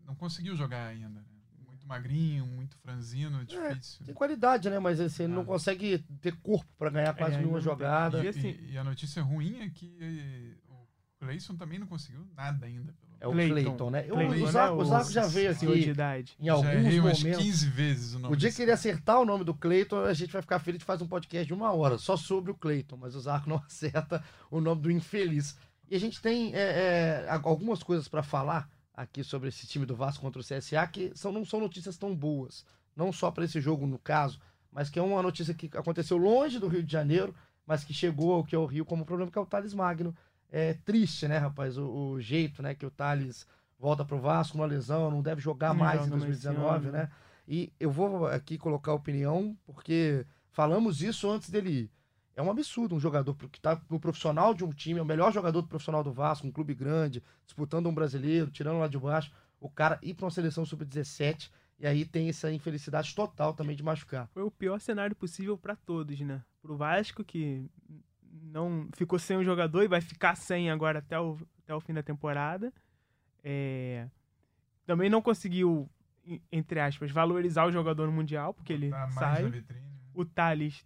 não 0.04 0.14
conseguiu 0.14 0.54
jogar 0.54 0.86
ainda, 0.88 1.08
né? 1.08 1.24
Muito 1.66 1.86
magrinho, 1.86 2.44
muito 2.46 2.76
franzino, 2.78 3.44
difícil. 3.46 4.04
Tem 4.04 4.14
qualidade, 4.14 4.68
né? 4.68 4.78
Mas 4.78 5.00
assim, 5.00 5.24
ele 5.24 5.32
não 5.32 5.42
Ah. 5.42 5.46
consegue 5.46 5.98
ter 6.20 6.36
corpo 6.40 6.70
pra 6.76 6.90
ganhar 6.90 7.14
quase 7.14 7.34
É, 7.36 7.38
nenhuma 7.38 7.56
não 7.58 7.62
jogada. 7.64 8.20
E, 8.22 8.26
E 8.26 8.28
assim- 8.28 8.48
e- 8.48 8.72
e 8.72 8.78
a 8.78 8.84
notícia 8.84 9.22
ruim 9.22 9.60
é 9.60 9.70
que 9.70 10.56
o 11.20 11.26
Cleison 11.26 11.56
também 11.56 11.78
não 11.78 11.86
conseguiu 11.86 12.26
nada 12.36 12.66
ainda. 12.66 12.92
Pelo... 12.92 13.12
É 13.20 13.26
o 13.26 13.32
Cleiton. 13.32 13.54
Cleiton, 13.54 13.90
né? 13.90 14.02
Cleiton, 14.02 14.34
o 14.34 14.46
né? 14.46 14.52
Zarco, 14.52 14.76
o 14.76 14.84
Zarco 14.84 15.10
já 15.10 15.26
O 15.26 15.28
veio 15.28 15.54
senhor 15.54 15.76
de 15.76 15.90
idade. 15.90 16.36
em 16.38 16.46
Já 16.46 16.52
alguns 16.52 16.70
errei 16.70 17.00
umas 17.00 17.18
momentos. 17.18 17.44
15 17.44 17.68
vezes 17.68 18.14
o 18.14 18.18
nome 18.20 18.34
O 18.34 18.36
dia 18.36 18.52
que 18.52 18.62
ele 18.62 18.70
acertar 18.70 19.20
o 19.20 19.24
nome 19.24 19.44
do 19.44 19.52
Cleiton, 19.54 20.04
a 20.04 20.14
gente 20.14 20.32
vai 20.32 20.40
ficar 20.40 20.60
feliz 20.60 20.80
e 20.80 20.84
faz 20.84 21.02
um 21.02 21.08
podcast 21.08 21.46
de 21.46 21.52
uma 21.52 21.72
hora 21.72 21.98
só 21.98 22.16
sobre 22.16 22.52
o 22.52 22.54
Cleiton, 22.54 22.96
mas 22.96 23.16
o 23.16 23.20
Zarco 23.20 23.48
não 23.48 23.56
acerta 23.66 24.22
o 24.50 24.60
nome 24.60 24.82
do 24.82 24.90
infeliz. 24.90 25.56
E 25.90 25.96
a 25.96 26.00
gente 26.00 26.20
tem 26.20 26.54
é, 26.54 27.26
é, 27.26 27.26
algumas 27.42 27.82
coisas 27.82 28.06
pra 28.06 28.22
falar 28.22 28.70
aqui 28.94 29.24
sobre 29.24 29.48
esse 29.48 29.66
time 29.66 29.86
do 29.86 29.96
Vasco 29.96 30.20
contra 30.20 30.40
o 30.40 30.44
CSA 30.44 30.86
que 30.86 31.12
são, 31.14 31.32
não 31.32 31.44
são 31.44 31.60
notícias 31.60 31.96
tão 31.96 32.14
boas. 32.14 32.64
Não 32.94 33.12
só 33.12 33.30
pra 33.30 33.44
esse 33.44 33.60
jogo, 33.60 33.86
no 33.86 33.98
caso, 33.98 34.40
mas 34.70 34.90
que 34.90 34.98
é 34.98 35.02
uma 35.02 35.22
notícia 35.22 35.54
que 35.54 35.70
aconteceu 35.76 36.16
longe 36.16 36.58
do 36.58 36.68
Rio 36.68 36.82
de 36.82 36.92
Janeiro, 36.92 37.34
mas 37.64 37.84
que 37.84 37.94
chegou 37.94 38.40
aqui 38.40 38.56
ao 38.56 38.66
Rio 38.66 38.84
como 38.84 39.04
problema, 39.04 39.30
que 39.30 39.38
é 39.38 39.40
o 39.40 39.46
Thales 39.46 39.72
Magno. 39.72 40.14
É 40.50 40.74
triste, 40.74 41.28
né, 41.28 41.38
rapaz, 41.38 41.76
o, 41.76 41.86
o 41.86 42.20
jeito 42.20 42.62
né, 42.62 42.74
que 42.74 42.86
o 42.86 42.90
Thales 42.90 43.46
volta 43.78 44.04
pro 44.04 44.18
Vasco, 44.20 44.56
uma 44.56 44.66
lesão, 44.66 45.10
não 45.10 45.22
deve 45.22 45.40
jogar 45.40 45.68
Não 45.68 45.76
mais 45.76 46.00
em 46.00 46.04
joga 46.04 46.16
mais 46.16 46.30
esse 46.30 46.44
2019, 46.46 46.88
ano. 46.88 46.92
né? 46.92 47.10
E 47.46 47.72
eu 47.78 47.90
vou 47.90 48.26
aqui 48.26 48.58
colocar 48.58 48.92
a 48.92 48.94
opinião, 48.94 49.56
porque 49.64 50.26
falamos 50.50 51.00
isso 51.02 51.30
antes 51.30 51.48
dele 51.48 51.70
ir. 51.70 51.90
É 52.36 52.42
um 52.42 52.50
absurdo 52.50 52.94
um 52.94 53.00
jogador 53.00 53.34
que 53.34 53.58
está 53.58 53.80
no 53.90 53.98
profissional 53.98 54.54
de 54.54 54.64
um 54.64 54.70
time, 54.70 54.98
é 54.98 55.02
o 55.02 55.06
melhor 55.06 55.32
jogador 55.32 55.62
do 55.62 55.68
profissional 55.68 56.04
do 56.04 56.12
Vasco, 56.12 56.46
um 56.46 56.52
clube 56.52 56.74
grande, 56.74 57.22
disputando 57.44 57.88
um 57.88 57.94
brasileiro, 57.94 58.50
tirando 58.50 58.78
lá 58.78 58.86
de 58.86 58.98
baixo, 58.98 59.32
o 59.60 59.68
cara 59.68 59.98
ir 60.02 60.14
para 60.14 60.24
uma 60.26 60.30
seleção 60.30 60.64
sub-17 60.64 61.50
e 61.80 61.86
aí 61.86 62.04
tem 62.04 62.28
essa 62.28 62.52
infelicidade 62.52 63.14
total 63.14 63.54
também 63.54 63.74
de 63.74 63.82
machucar. 63.82 64.28
Foi 64.28 64.42
o 64.42 64.50
pior 64.50 64.80
cenário 64.80 65.16
possível 65.16 65.56
pra 65.56 65.76
todos, 65.76 66.20
né? 66.20 66.42
Pro 66.60 66.76
Vasco, 66.76 67.24
que 67.24 67.68
não 68.42 68.88
ficou 68.94 69.18
sem 69.18 69.36
um 69.36 69.44
jogador 69.44 69.82
e 69.82 69.88
vai 69.88 70.00
ficar 70.00 70.34
sem 70.36 70.70
agora 70.70 70.98
até 71.00 71.18
o, 71.18 71.38
até 71.62 71.74
o 71.74 71.80
fim 71.80 71.92
da 71.92 72.02
temporada. 72.02 72.72
É, 73.42 74.08
Também 74.86 75.08
não 75.10 75.20
conseguiu, 75.22 75.88
en- 76.24 76.40
entre 76.50 76.80
aspas, 76.80 77.10
valorizar 77.10 77.66
o 77.66 77.72
jogador 77.72 78.06
no 78.06 78.12
Mundial, 78.12 78.54
porque 78.54 78.72
ele 78.72 78.90
Tá 78.90 78.98
mais 79.06 79.14
sai. 79.14 79.50
vitrine. 79.50 79.86
o 80.14 80.24
Thales 80.24 80.84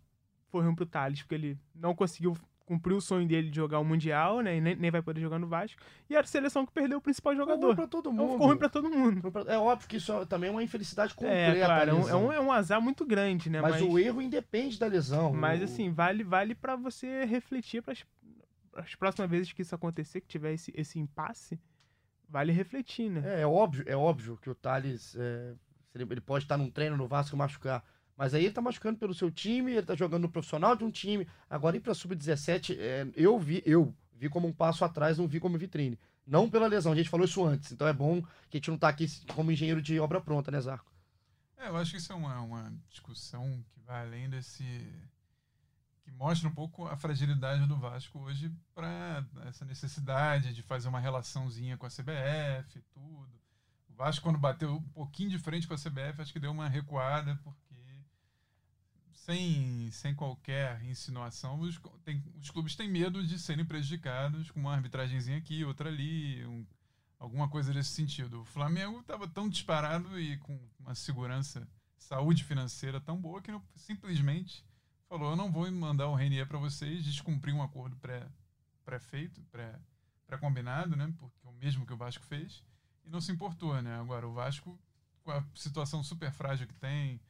foi 0.49 0.63
ruim 0.65 0.75
pro 0.75 0.85
Thales, 0.87 1.23
porque 1.23 1.35
ele 1.35 1.59
não 1.75 1.95
conseguiu 1.95 2.37
cumprir 2.73 2.95
o 2.95 3.01
sonho 3.03 3.29
dele 3.29 3.51
de 3.51 3.57
jogar 3.57 3.79
o 3.79 3.85
Mundial, 3.85 4.41
né? 4.41 4.57
E 4.57 4.61
nem, 4.61 4.75
nem 4.75 4.91
vai 4.91 5.03
poder 5.03 5.21
jogar 5.21 5.39
no 5.39 5.47
Vasco. 5.47 5.79
E 6.09 6.15
era 6.15 6.25
a 6.25 6.27
seleção 6.27 6.65
que 6.65 6.73
perdeu 6.73 6.97
o 6.99 7.01
principal 7.03 7.35
Ficou 7.35 7.47
jogador. 7.47 7.67
ruim 7.67 7.77
pra 7.77 7.87
todo 7.87 8.11
Então 8.11 8.13
mundo. 8.25 8.33
ficou 8.33 8.47
ruim 8.47 8.57
pra 8.57 8.69
todo 8.71 8.89
mundo. 8.91 9.33
É 9.47 9.59
óbvio 9.59 9.89
que 9.89 9.97
isso 9.99 10.25
também 10.27 10.49
é 10.49 10.51
uma 10.51 10.63
infelicidade 10.63 11.15
completa. 11.15 11.59
É, 11.59 11.65
claro, 11.65 11.91
é 11.91 11.95
um, 11.95 12.33
é, 12.33 12.41
um, 12.41 12.53
é 12.53 12.57
azar 12.57 12.81
muito 12.81 13.05
grande, 13.05 13.51
né? 13.51 13.61
mas, 13.61 13.83
o 13.83 13.99
erro 13.99 14.23
independe 14.23 14.79
da 14.79 14.87
lesão. 14.87 15.33
Mas 15.35 15.63
assim, 15.63 15.93
vale 15.93 16.25
vale 16.25 16.55
para 16.55 16.75
você 16.77 17.25
refletir 17.27 17.83
para 17.83 17.95
as 18.77 18.95
próximas 18.95 19.31
vezes 19.31 19.53
que 19.53 19.61
isso 19.61 19.75
acontecer, 19.75 20.23
que 20.23 20.29
tiver 20.29 20.55
esse, 20.55 20.73
esse 20.75 20.99
impasse, 20.99 21.61
vale 22.27 22.53
refletir, 22.53 23.11
né? 23.11 23.23
É, 23.37 23.41
é 23.43 23.47
óbvio, 23.47 23.85
é 23.87 23.95
óbvio 23.97 24.39
que 24.41 24.49
o 24.49 24.55
Thales 24.55 25.15
é, 25.19 25.53
ele 25.95 26.07
ele 26.11 26.21
pode 26.23 26.45
estar 26.47 26.57
num 26.57 26.71
treino 26.71 26.97
no 26.97 27.07
Vasco 27.07 27.37
e 27.37 27.39
machucar. 27.39 27.85
Mas 28.23 28.35
aí 28.35 28.45
ele 28.45 28.55
tá 28.55 28.63
machucando 28.63 29.01
pelo 29.01 29.13
seu 29.13 29.33
time, 29.33 29.73
ele 29.73 29.85
tá 29.85 29.97
jogando 29.97 30.23
no 30.23 30.29
profissional 30.29 30.77
de 30.77 30.85
um 30.85 30.93
time. 30.93 31.27
Agora 31.51 31.77
ir 31.77 31.81
pra 31.81 31.93
sub-17, 31.93 32.77
é, 32.79 33.05
eu 33.17 33.37
vi, 33.37 33.61
eu 33.67 33.93
vi 34.15 34.29
como 34.29 34.47
um 34.47 34.53
passo 34.53 34.85
atrás, 34.85 35.19
não 35.19 35.27
vi 35.27 35.41
como 35.41 35.59
vitrine. 35.59 35.99
Não 36.25 36.49
pela 36.49 36.69
lesão, 36.69 36.93
a 36.93 36.95
gente 36.95 37.09
falou 37.09 37.27
isso 37.27 37.45
antes. 37.45 37.73
Então 37.73 37.89
é 37.89 37.93
bom 37.93 38.23
que 38.49 38.57
a 38.57 38.57
gente 38.59 38.71
não 38.71 38.79
tá 38.79 38.89
aqui 38.89 39.09
como 39.35 39.51
engenheiro 39.51 39.83
de 39.83 39.99
obra 39.99 40.21
pronta, 40.21 40.53
né, 40.53 40.61
Zarco? 40.61 40.89
É, 41.57 41.67
eu 41.67 41.77
acho 41.77 41.91
que 41.91 41.97
isso 41.97 42.13
é 42.13 42.15
uma, 42.15 42.41
uma 42.43 42.73
discussão 42.89 43.61
que 43.73 43.81
vai 43.81 44.03
além 44.03 44.31
desse. 44.31 44.63
que 46.05 46.13
mostra 46.13 46.49
um 46.49 46.55
pouco 46.55 46.87
a 46.87 46.97
fragilidade 46.97 47.67
do 47.67 47.77
Vasco 47.77 48.21
hoje 48.21 48.53
para 48.73 49.27
essa 49.49 49.65
necessidade 49.65 50.55
de 50.55 50.63
fazer 50.63 50.87
uma 50.87 51.01
relaçãozinha 51.01 51.77
com 51.77 51.87
a 51.87 51.91
CBF 51.91 52.79
e 52.79 52.83
tudo. 52.95 53.33
O 53.89 53.95
Vasco, 53.95 54.23
quando 54.23 54.39
bateu 54.39 54.77
um 54.77 54.89
pouquinho 54.91 55.29
de 55.29 55.41
frente 55.41 55.67
com 55.67 55.75
a 55.75 55.77
CBF, 55.77 56.23
acho 56.23 56.33
que 56.33 56.39
deu 56.39 56.53
uma 56.53 56.69
recuada, 56.69 57.37
porque 57.43 57.72
sem, 59.25 59.89
sem 59.93 60.15
qualquer 60.15 60.83
insinuação, 60.85 61.61
os, 61.61 61.81
tem- 62.05 62.23
os 62.41 62.51
clubes 62.51 62.75
têm 62.75 62.89
medo 62.89 63.25
de 63.25 63.39
serem 63.39 63.65
prejudicados 63.65 64.51
com 64.51 64.59
uma 64.59 64.75
arbitragenzinha 64.75 65.39
aqui, 65.39 65.65
outra 65.65 65.89
ali, 65.89 66.45
um- 66.45 66.67
alguma 67.21 67.49
coisa 67.49 67.73
desse 67.73 67.91
sentido. 67.91 68.41
O 68.41 68.45
Flamengo 68.45 68.99
estava 68.99 69.29
tão 69.29 69.49
disparado 69.49 70.19
e 70.19 70.37
com 70.39 70.59
uma 70.81 70.95
segurança, 70.97 71.69
saúde 71.97 72.43
financeira 72.43 73.01
tão 73.01 73.17
boa 73.17 73.41
que 73.41 73.53
não- 73.53 73.63
simplesmente 73.77 74.65
falou: 75.09 75.31
eu 75.31 75.37
não 75.37 75.53
vou 75.53 75.71
mandar 75.71 76.09
o 76.09 76.17
Renier 76.17 76.47
para 76.49 76.59
vocês, 76.59 77.05
descumprir 77.05 77.55
um 77.55 77.63
acordo 77.63 77.95
pré- 77.99 78.27
pré-feito, 78.85 79.41
pré- 79.53 79.79
pré-combinado, 80.27 80.97
né? 80.97 81.15
Porque 81.17 81.47
o 81.47 81.53
mesmo 81.53 81.87
que 81.87 81.93
o 81.93 81.97
Vasco 81.97 82.25
fez, 82.25 82.65
e 83.05 83.09
não 83.09 83.21
se 83.21 83.31
importou, 83.31 83.81
né? 83.81 83.95
Agora, 84.01 84.27
o 84.27 84.33
Vasco, 84.33 84.77
com 85.23 85.31
a 85.31 85.45
situação 85.55 86.03
super 86.03 86.33
frágil 86.33 86.67
que 86.67 86.75
tem, 86.75 87.21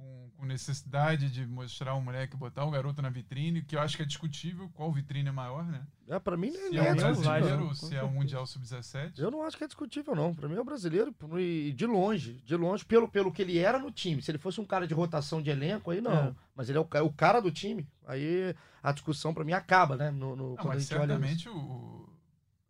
com, 0.00 0.30
com 0.38 0.46
necessidade 0.46 1.30
de 1.30 1.46
mostrar 1.46 1.94
o 1.94 2.00
moleque, 2.00 2.36
botar 2.36 2.64
o 2.64 2.70
garoto 2.70 3.02
na 3.02 3.10
vitrine, 3.10 3.62
que 3.62 3.76
eu 3.76 3.80
acho 3.80 3.96
que 3.96 4.02
é 4.02 4.06
discutível 4.06 4.68
qual 4.70 4.90
vitrine 4.92 5.28
é 5.28 5.32
maior, 5.32 5.64
né? 5.66 5.86
É, 6.08 6.18
pra 6.18 6.36
mim 6.36 6.50
Se 6.50 6.70
nem 6.70 6.78
é 6.80 6.88
é 6.88 6.92
o 6.92 6.96
Vasco, 6.96 7.22
brasileiro, 7.22 7.68
com 7.68 7.74
se 7.74 7.94
é 7.94 8.02
o. 8.02 8.10
Mundial 8.10 8.46
Sub-17. 8.46 9.18
Eu 9.18 9.30
não 9.30 9.42
acho 9.44 9.56
que 9.56 9.64
é 9.64 9.66
discutível, 9.66 10.14
não. 10.16 10.34
Pra 10.34 10.48
mim 10.48 10.56
é 10.56 10.60
o 10.60 10.64
brasileiro 10.64 11.14
e 11.38 11.72
de 11.72 11.86
longe. 11.86 12.34
De 12.44 12.56
longe, 12.56 12.84
pelo, 12.84 13.06
pelo 13.08 13.30
que 13.32 13.42
ele 13.42 13.58
era 13.58 13.78
no 13.78 13.90
time. 13.90 14.20
Se 14.22 14.30
ele 14.30 14.38
fosse 14.38 14.60
um 14.60 14.66
cara 14.66 14.86
de 14.86 14.94
rotação 14.94 15.40
de 15.42 15.50
elenco, 15.50 15.90
aí 15.90 16.00
não. 16.00 16.28
É. 16.28 16.34
Mas 16.54 16.68
ele 16.68 16.78
é 16.78 16.80
o, 16.80 16.88
o 17.06 17.12
cara 17.12 17.40
do 17.40 17.50
time. 17.52 17.86
Aí 18.06 18.54
a 18.82 18.90
discussão 18.92 19.32
pra 19.34 19.44
mim 19.44 19.52
acaba, 19.52 19.96
né? 19.96 20.10
No, 20.10 20.34
no- 20.34 20.48
Não, 20.50 20.56
quando 20.56 20.70
a 20.72 20.74
mas 20.74 20.82
gente 20.82 20.94
olha 20.94 21.12
isso. 21.14 21.22
certamente 21.22 21.48
o, 21.48 21.56
o- 21.56 22.12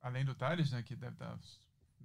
além 0.02 0.24
do 0.24 0.34
Thales, 0.34 0.70
né, 0.72 0.82
que 0.82 0.94
deve 0.96 1.12
estar 1.14 1.38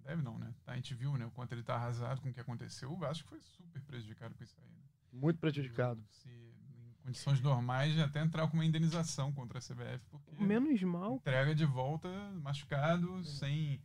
deve 0.06 0.22
não, 0.22 0.38
né? 0.38 0.54
A 0.68 0.76
gente 0.76 0.94
viu, 0.94 1.18
né, 1.18 1.26
o 1.26 1.32
quanto 1.32 1.52
ele 1.54 1.64
tá 1.64 1.74
arrasado 1.76 2.22
com 2.22 2.30
o 2.30 2.34
que 2.34 2.40
aconteceu. 2.40 2.92
O 2.92 2.96
Vasco 2.96 3.28
foi 3.28 3.40
super 3.42 3.82
prejudicado 3.82 4.36
com 4.36 4.44
isso 4.44 4.56
aí. 4.62 4.68
Né? 4.70 4.76
Muito 5.16 5.40
prejudicado. 5.40 6.04
Se 6.10 6.30
em 6.30 6.94
condições 7.08 7.40
normais 7.42 7.98
até 8.00 8.22
entrar 8.22 8.48
com 8.48 8.56
uma 8.56 8.66
indenização 8.66 9.32
contra 9.32 9.60
a 9.60 9.62
CBF 9.62 10.04
porque 10.10 10.44
Menos 10.44 10.82
mal. 10.84 11.16
entrega 11.16 11.54
de 11.56 11.66
volta 11.66 12.08
machucado, 12.42 13.24
sem 13.24 13.80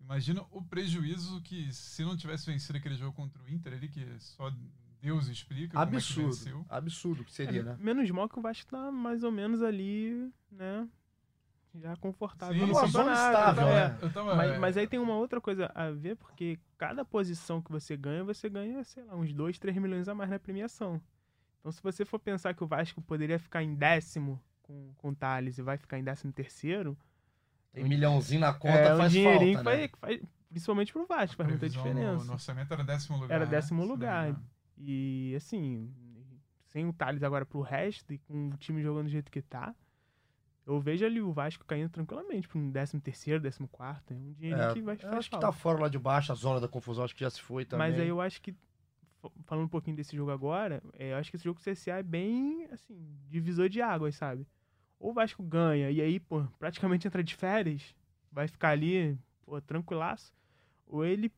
Imagina 0.00 0.42
o 0.50 0.60
prejuízo 0.62 1.40
que 1.40 1.72
se 1.72 2.02
não 2.04 2.14
tivesse 2.14 2.44
vencido 2.44 2.76
aquele 2.76 2.94
jogo 2.94 3.12
contra 3.14 3.42
o 3.42 3.48
Inter 3.48 3.72
ali 3.72 3.88
que 3.88 4.06
só 4.18 4.52
Deus 5.00 5.28
explica 5.28 5.72
como 5.72 5.82
é 5.82 5.88
que 5.90 5.96
Absurdo. 5.96 6.28
venceu. 6.28 6.66
Absurdo 6.68 7.24
que 7.24 7.32
seria, 7.32 7.60
É, 7.60 7.62
né? 7.64 7.76
Menos 7.80 8.10
mal 8.10 8.28
que 8.28 8.38
o 8.38 8.42
Vasco 8.42 8.70
tá 8.70 8.90
mais 8.92 9.22
ou 9.22 9.30
menos 9.32 9.62
ali, 9.62 10.30
né? 10.50 10.86
Já 11.80 11.96
confortável 11.96 12.54
Sim, 12.54 12.72
no 12.72 12.80
campeonato. 12.80 13.10
estável, 13.12 13.66
é. 13.68 13.88
né? 13.88 14.10
Tava, 14.14 14.34
Mas, 14.36 14.58
mas 14.60 14.76
aí 14.76 14.86
tem 14.86 15.00
uma 15.00 15.16
outra 15.16 15.40
coisa 15.40 15.70
a 15.74 15.90
ver, 15.90 16.16
porque 16.16 16.58
cada 16.78 17.04
posição 17.04 17.60
que 17.60 17.70
você 17.72 17.96
ganha, 17.96 18.22
você 18.22 18.48
ganha, 18.48 18.84
sei 18.84 19.02
lá, 19.04 19.16
uns 19.16 19.32
2, 19.32 19.58
3 19.58 19.76
milhões 19.78 20.08
a 20.08 20.14
mais 20.14 20.30
na 20.30 20.38
premiação. 20.38 21.00
Então, 21.60 21.72
se 21.72 21.82
você 21.82 22.04
for 22.04 22.18
pensar 22.20 22.54
que 22.54 22.62
o 22.62 22.66
Vasco 22.66 23.02
poderia 23.02 23.38
ficar 23.38 23.62
em 23.62 23.74
décimo 23.74 24.40
com, 24.62 24.92
com 24.98 25.08
o 25.08 25.14
Thales 25.16 25.58
e 25.58 25.62
vai 25.62 25.76
ficar 25.76 25.98
em 25.98 26.04
décimo 26.04 26.32
terceiro, 26.32 26.96
Tem 27.72 27.82
milhãozinho 27.84 28.40
na 28.42 28.52
conta, 28.54 28.78
é 28.78 28.94
um 28.94 28.98
faz 28.98 29.12
dinheirinho 29.12 29.54
falta, 29.54 29.70
que 29.70 29.76
né? 29.76 29.88
faz, 30.00 30.18
faz- 30.20 30.28
principalmente 30.48 30.92
pro 30.92 31.06
Vasco, 31.06 31.36
faz 31.36 31.48
muita 31.48 31.66
no- 31.66 31.72
diferença. 31.72 32.24
No, 32.24 32.32
orçamento 32.34 32.72
era 32.72 32.84
décimo 32.84 33.16
lugar. 33.18 33.34
Era 33.34 33.44
né? 33.46 33.50
décimo 33.50 33.84
lugar. 33.84 34.40
E 34.78 35.34
assim, 35.36 35.92
sem 36.68 36.86
o 36.86 36.92
Thales 36.92 37.22
agora 37.24 37.44
pro 37.44 37.60
resto 37.62 38.12
e 38.12 38.18
com 38.18 38.50
o 38.50 38.56
time 38.58 38.80
jogando 38.82 39.06
do 39.06 39.10
jeito 39.10 39.30
que 39.32 39.42
tá, 39.42 39.74
eu 40.66 40.80
vejo 40.80 41.04
ali 41.04 41.20
o 41.20 41.32
Vasco 41.32 41.64
caindo 41.64 41.90
tranquilamente 41.90 42.48
pra 42.48 42.58
um 42.58 42.70
décimo 42.70 43.00
terceiro, 43.00 43.40
décimo 43.40 43.68
quarto. 43.68 44.12
É 44.12 44.16
um 44.16 44.32
dinheirinho 44.32 44.70
É, 44.70 44.72
que 44.72 44.82
vai 44.82 44.94
acho 44.94 45.30
que 45.30 45.38
tá 45.38 45.52
fora 45.52 45.80
lá 45.82 45.88
de 45.88 45.98
baixo, 45.98 46.32
a 46.32 46.34
zona 46.34 46.60
da 46.60 46.68
confusão, 46.68 47.04
acho 47.04 47.14
que 47.14 47.20
já 47.20 47.30
se 47.30 47.40
foi 47.40 47.64
também. 47.64 47.90
Mas 47.90 48.00
aí 48.00 48.08
eu 48.08 48.20
acho 48.20 48.40
que 48.40 48.54
fa- 49.20 49.30
falando 49.44 49.66
um 49.66 49.68
pouquinho 49.68 49.96
desse 49.96 50.16
jogo 50.16 50.30
agora, 50.30 50.82
é, 50.94 51.12
eu 51.12 51.16
acho 51.16 51.30
que 51.30 51.36
esse 51.36 51.44
jogo 51.44 51.60
com 51.62 51.70
o 51.70 51.74
CSA 51.74 51.98
é 51.98 52.02
bem, 52.02 52.66
assim, 52.72 52.96
divisor 53.28 53.68
de 53.68 53.82
águas, 53.82 54.16
sabe? 54.16 54.46
Ou 54.98 55.10
o 55.10 55.14
Vasco 55.14 55.42
ganha 55.42 55.90
e 55.90 56.00
aí, 56.00 56.18
pô, 56.18 56.44
praticamente 56.58 57.06
entra 57.06 57.22
de 57.22 57.34
férias, 57.34 57.94
vai 58.32 58.48
ficar 58.48 58.70
ali, 58.70 59.18
pô, 59.44 59.60
tranquilaço. 59.60 60.32
Ou 60.86 61.04
ele 61.04 61.30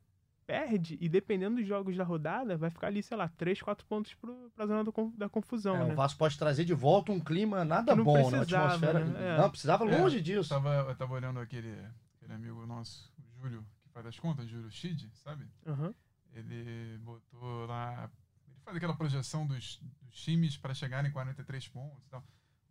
perde 0.47 0.97
e 1.01 1.09
dependendo 1.09 1.57
dos 1.57 1.67
jogos 1.67 1.97
da 1.97 2.05
rodada, 2.05 2.57
vai 2.57 2.71
ficar 2.71 2.87
ali, 2.87 3.03
sei 3.03 3.17
lá, 3.17 3.29
3, 3.29 3.61
4 3.61 3.85
pontos 3.87 4.15
pro, 4.15 4.51
pra 4.55 4.67
zona 4.67 4.85
do 4.85 4.93
da 5.17 5.29
confusão, 5.29 5.77
É, 5.77 5.85
né? 5.87 5.93
O 5.93 5.97
Vasco 5.97 6.19
pode 6.19 6.39
trazer 6.39 6.65
de 6.65 6.73
volta 6.75 7.11
um 7.13 7.19
clima 7.21 7.65
nada 7.65 7.95
bom, 7.97 8.15
né? 8.15 8.21
Uma 8.21 8.31
precisava, 8.39 8.67
atmosfera. 8.75 9.05
né? 9.05 9.35
É. 9.35 9.39
Não, 9.39 9.51
precisava 9.51 9.85
É, 9.91 9.99
longe 10.01 10.17
Eu 10.19 10.23
disso. 10.23 10.49
tava, 10.49 10.75
eu 10.75 10.95
tava 10.95 11.15
olhando 11.15 11.41
aquele, 11.41 11.75
aquele 12.17 12.33
amigo 12.33 12.65
nosso, 12.67 13.13
o 13.19 13.41
Júlio, 13.43 13.67
que 13.83 13.89
faz 13.91 14.07
as 14.07 14.19
contas, 14.19 14.49
Júlio 14.49 14.71
Schid, 14.71 15.11
sabe? 15.15 15.47
Aham. 15.67 15.93
Ele 16.33 16.99
botou 16.99 17.67
lá. 17.67 18.11
Ele 18.47 18.59
faz 18.65 18.77
aquela 18.77 18.95
projeção 18.95 19.47
dos, 19.47 19.81
dos 20.03 20.15
times 20.15 20.57
para 20.57 20.75
chegarem 20.75 21.11
em 21.11 21.13
43 21.13 21.69
pontos 21.69 22.05
e 22.07 22.11
tal. 22.11 22.23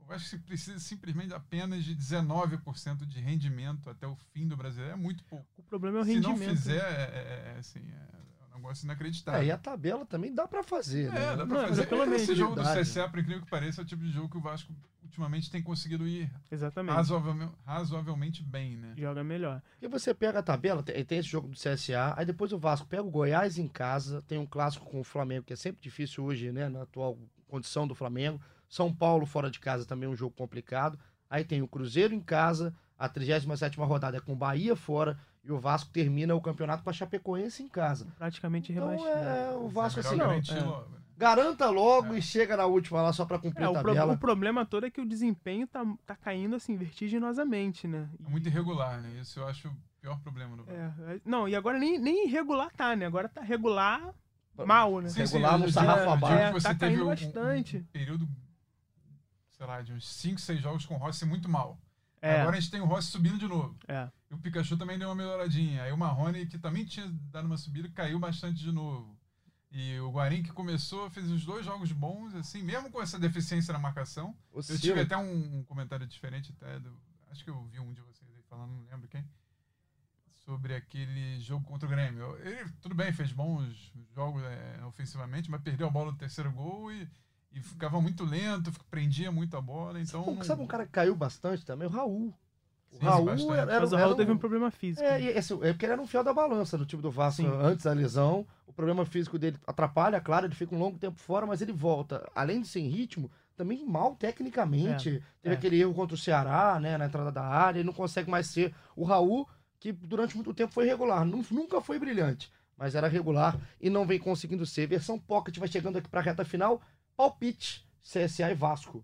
Eu 0.08 0.14
acho 0.16 0.24
que 0.26 0.30
se 0.32 0.38
precisa 0.40 0.80
simplesmente 0.80 1.34
apenas 1.34 1.84
de 1.84 1.96
19% 1.96 3.06
de 3.06 3.20
rendimento 3.20 3.90
até 3.90 4.06
o 4.08 4.16
fim 4.34 4.48
do 4.48 4.56
brasileiro. 4.56 4.94
É 4.94 4.96
muito 4.96 5.24
pouco. 5.26 5.46
O 5.58 5.64
problema 5.64 6.00
é 6.00 6.02
o 6.02 6.06
Se 6.06 6.14
rendimento. 6.14 6.40
não 6.40 6.48
fizer, 6.56 6.78
é, 6.78 7.52
é- 7.52 7.54
é, 7.56 7.60
assim, 7.60 7.80
é 7.80 8.54
um 8.54 8.56
negócio 8.58 8.86
inacreditável. 8.86 9.42
É, 9.42 9.46
e 9.46 9.52
a 9.52 9.58
tabela 9.58 10.06
também 10.06 10.34
dá 10.34 10.48
pra 10.48 10.64
fazer, 10.64 11.12
né? 11.12 11.34
É, 11.34 11.36
dá 11.36 11.46
Não, 11.46 11.48
pra 11.48 11.68
fazer. 11.68 11.82
tranquilamente. 11.88 12.22
Esse 12.24 12.36
jogo 12.36 12.56
do. 12.56 12.62
CSA, 12.64 13.10
por 13.10 13.20
incrível 13.20 13.44
que 13.44 13.50
pareça, 13.50 13.82
é 13.82 13.84
o 13.84 13.88
tipo 13.88 14.04
de 14.04 14.12
jogo 14.12 14.30
que 14.30 14.38
o 14.38 14.42
Vasco 14.42 14.72
ultimamente 15.04 15.50
tem 15.50 15.62
conseguido 15.64 16.08
ir 16.08 16.32
Exatamente. 16.52 16.96
razoavelmente, 16.96 17.54
razoavelmente 17.66 18.44
bem, 18.44 18.76
né? 18.78 18.94
Joga 18.98 19.24
melhor. 19.24 19.62
Porque 19.72 19.88
você 19.88 20.14
pega 20.14 20.40
a 20.40 20.44
tabela, 20.44 20.84
tem, 20.84 21.04
tem 21.06 21.20
esse 21.20 21.30
jogo 21.30 21.48
do 21.48 21.56
CSA, 21.56 22.14
aí 22.18 22.26
depois 22.26 22.52
o 22.52 22.58
Vasco 22.60 22.86
pega 22.88 23.04
o 23.04 23.10
Goiás 23.10 23.58
em 23.58 23.68
casa, 23.68 24.22
tem 24.24 24.38
um 24.38 24.46
clássico 24.46 24.86
com 24.86 25.00
o 25.00 25.04
Flamengo, 25.04 25.46
que 25.46 25.54
é 25.54 25.56
sempre 25.56 25.82
difícil 25.82 26.24
hoje, 26.26 26.52
né, 26.52 26.68
na 26.70 26.82
atual 26.84 27.18
condição 27.56 27.88
do 27.88 27.96
Flamengo. 27.96 28.40
São 28.68 28.94
Paulo 28.94 29.26
fora 29.26 29.50
de 29.50 29.60
casa 29.60 29.86
também 29.86 30.08
é 30.10 30.12
um 30.12 30.16
jogo 30.16 30.36
complicado. 30.36 31.00
Aí 31.30 31.44
tem 31.44 31.62
o 31.62 31.68
Cruzeiro 31.68 32.14
em 32.14 32.20
casa, 32.20 32.74
a 33.00 33.08
37ª 33.10 33.86
rodada 33.86 34.18
é 34.18 34.20
com 34.20 34.34
o 34.34 34.36
Bahia 34.36 34.76
fora, 34.76 35.18
e 35.44 35.52
o 35.52 35.58
Vasco 35.60 35.90
termina 35.92 36.36
o 36.36 36.42
campeonato 36.42 36.84
com 36.84 36.90
a 36.90 36.94
Chapecoense 36.94 37.64
em 37.64 37.68
casa. 37.68 38.08
Praticamente 38.18 38.72
Então 38.74 38.90
rebaixado. 38.90 39.28
é, 39.30 39.56
o 39.56 39.68
Vasco 39.70 40.00
assim, 40.00 40.16
não, 40.16 40.32
é. 40.32 40.38
né? 40.38 40.42
garanta 41.18 41.70
logo 41.70 42.14
É. 42.14 42.18
e 42.18 42.22
chega 42.22 42.58
na 42.58 42.66
última 42.66 43.02
lá 43.02 43.14
só 43.14 43.24
pra 43.26 43.40
cumprir 43.40 43.64
É, 43.64 43.70
a 43.70 43.72
tabela. 43.74 44.14
o 44.14 44.18
problema 44.18 44.66
todo 44.66 44.86
é 44.86 44.90
que 44.92 45.00
o 45.00 45.06
desempenho 45.08 45.66
tá, 45.68 45.86
tá 46.06 46.16
caindo 46.16 46.56
assim, 46.58 46.76
vertiginosamente, 46.76 47.88
né? 47.88 48.10
É 48.26 48.30
muito 48.30 48.48
irregular, 48.50 49.00
né? 49.02 49.20
Isso 49.22 49.40
eu 49.40 49.48
acho 49.48 49.70
o 49.70 49.76
pior 50.02 50.20
problema 50.20 50.58
do 50.58 50.64
Vasco. 50.66 50.78
É, 51.08 51.16
é- 51.16 51.22
não, 51.24 51.48
e 51.48 51.56
agora 51.56 51.80
nem, 51.80 51.98
nem 52.00 52.28
irregular 52.28 52.70
tá, 52.76 52.96
né? 52.96 53.06
Agora 53.06 53.30
tá 53.30 53.42
regular 53.42 54.14
mal, 54.66 55.02
né? 55.02 55.10
Sim, 55.10 55.20
regular 55.22 55.58
no 55.58 55.72
sarrafo 55.72 56.10
abaixo. 56.10 56.54
você 56.54 56.68
É, 56.68 56.74
tá 56.74 56.80
teve 56.88 57.02
um- 57.02 57.06
um- 57.06 57.08
bastante. 57.08 57.78
Um, 57.78 57.84
período, 57.86 58.30
sei 59.52 59.66
lá, 59.66 59.82
de 59.82 59.94
uns 59.94 60.08
5, 60.08 60.40
6 60.40 60.62
jogos 60.62 60.86
com 60.86 60.96
o 60.96 60.98
Rossi 60.98 61.26
muito 61.26 61.50
mal. 61.50 61.80
É, 62.22 62.42
Agora 62.42 62.58
a 62.58 62.60
gente 62.60 62.72
tem 62.72 62.82
o 62.82 62.86
Rossi 62.86 63.10
subindo 63.12 63.38
de 63.38 63.48
novo. 63.48 63.78
é. 63.88 64.10
E 64.30 64.34
o 64.34 64.38
Pikachu 64.40 64.76
também 64.76 64.98
deu 64.98 65.08
uma 65.10 65.16
melhoradinha. 65.16 65.84
Aí 65.84 65.92
o 65.92 65.98
Marrone, 65.98 66.48
que 66.48 66.58
também 66.58 66.84
tinha 66.84 67.08
dado 67.32 67.46
uma 67.46 67.58
subida, 67.58 67.88
caiu 67.90 68.18
bastante 68.18 68.58
de 68.60 68.72
novo. 68.72 69.16
E 69.72 70.00
o 70.00 70.10
Guarim, 70.12 70.42
que 70.42 70.52
começou, 70.52 71.10
fez 71.12 71.30
uns 71.30 71.46
dois 71.46 71.64
jogos 71.66 71.92
bons, 71.92 72.34
assim, 72.34 72.64
mesmo 72.64 72.90
com 72.90 73.02
essa 73.02 73.20
deficiência 73.20 73.72
na 73.74 73.78
marcação. 73.78 74.36
Eu 74.52 74.60
Oscila. 74.60 74.80
tive 74.80 75.02
até 75.02 75.16
um, 75.18 75.60
um 75.60 75.64
comentário 75.64 76.08
diferente, 76.08 76.52
até 76.60 76.80
do, 76.80 76.98
acho 77.30 77.44
que 77.44 77.50
eu 77.52 77.64
vi 77.66 77.80
um 77.80 77.94
de 77.94 78.02
vocês 78.02 78.28
aí 78.36 78.42
falando, 78.50 78.72
não 78.72 78.84
lembro 78.90 79.08
quem, 79.08 79.24
sobre 80.46 80.76
aquele 80.76 81.40
jogo 81.40 81.66
contra 81.66 81.88
o 81.88 81.90
Grêmio. 81.92 82.38
Ele, 82.44 82.70
tudo 82.82 82.94
bem, 82.94 83.12
fez 83.12 83.32
bons 83.32 83.92
jogos 84.14 84.44
é, 84.44 84.86
ofensivamente, 84.86 85.50
mas 85.50 85.62
perdeu 85.62 85.88
a 85.88 85.90
bola 85.90 86.12
no 86.12 86.18
terceiro 86.18 86.52
gol 86.52 86.92
e, 86.92 87.08
e 87.52 87.60
ficava 87.60 88.00
muito 88.00 88.24
lento, 88.24 88.72
prendia 88.90 89.32
muito 89.32 89.58
a 89.58 89.62
bola. 89.62 90.00
Então, 90.00 90.22
Sabe 90.24 90.32
um- 90.32 90.36
não- 90.36 90.44
Sabe 90.44 90.62
um 90.62 90.68
cara 90.68 90.86
que 90.86 90.92
caiu 90.92 91.16
bastante 91.16 91.66
também? 91.66 91.88
O 91.88 91.92
Raul. 91.92 92.34
O 92.92 92.98
Sim, 92.98 93.06
Raul 93.06 93.26
bastante. 93.26 93.52
era, 93.52 93.74
era, 93.74 93.86
o 93.86 93.88
era 93.88 93.98
Raul 93.98 94.14
um- 94.14 94.18
teve 94.18 94.32
um 94.32 94.38
problema 94.38 94.70
físico. 94.72 95.04
É, 95.06 95.20
e 95.20 95.28
esse- 95.30 95.54
é 95.54 95.74
porque 95.74 95.86
ele 95.86 95.94
era 95.94 96.02
um 96.02 96.08
fiel 96.08 96.24
da 96.24 96.34
balança 96.34 96.78
no 96.78 96.86
time 96.86 97.02
do 97.02 97.12
Vasco 97.12 97.42
Sim. 97.42 97.48
antes 97.62 97.84
da 97.84 97.92
lesão. 97.94 98.46
O 98.68 98.72
problema 98.74 99.04
físico 99.06 99.40
dele 99.40 99.58
atrapalha, 99.66 100.22
claro, 100.22 100.46
ele 100.46 100.56
fica 100.56 100.76
um 100.76 100.80
longo 100.80 100.98
tempo 101.00 101.20
fora, 101.20 101.46
mas 101.46 101.62
ele 101.62 101.74
volta. 101.74 102.30
Além 102.36 102.62
de 102.62 102.68
sem 102.68 102.88
ritmo, 102.88 103.32
também 103.58 103.84
mal 103.86 104.16
tecnicamente. 104.16 105.24
Teve 105.42 105.56
é. 105.56 105.58
aquele 105.58 105.80
erro 105.80 105.94
contra 105.94 106.14
o 106.16 106.18
Ceará, 106.18 106.80
né, 106.80 106.98
na 106.98 107.06
entrada 107.06 107.32
da 107.32 107.44
área, 107.44 107.80
ele 107.80 107.86
não 107.88 107.94
consegue 107.94 108.30
mais 108.30 108.48
ser 108.48 108.74
o 108.96 109.04
Raul, 109.04 109.48
que 109.94 110.08
durante 110.08 110.36
muito 110.36 110.54
tempo 110.54 110.74
foi 110.74 110.86
regular. 110.86 111.24
Nu- 111.26 111.46
Nunca 111.52 111.80
foi 111.82 112.00
brilhante, 112.00 112.52
mas 112.78 112.96
era 112.96 113.08
regular 113.08 113.60
e 113.80 113.90
não 113.90 114.06
vem 114.06 114.18
conseguindo 114.20 114.66
ser. 114.66 114.88
Versão 114.88 115.20
Pocket 115.20 115.58
vai 115.58 115.68
chegando 115.68 115.98
aqui 115.98 116.10
pra 116.10 116.22
reta 116.22 116.44
final. 116.46 116.82
Palpite, 117.16 117.86
CSA 118.02 118.52
e 118.52 118.56
Vasco. 118.56 119.04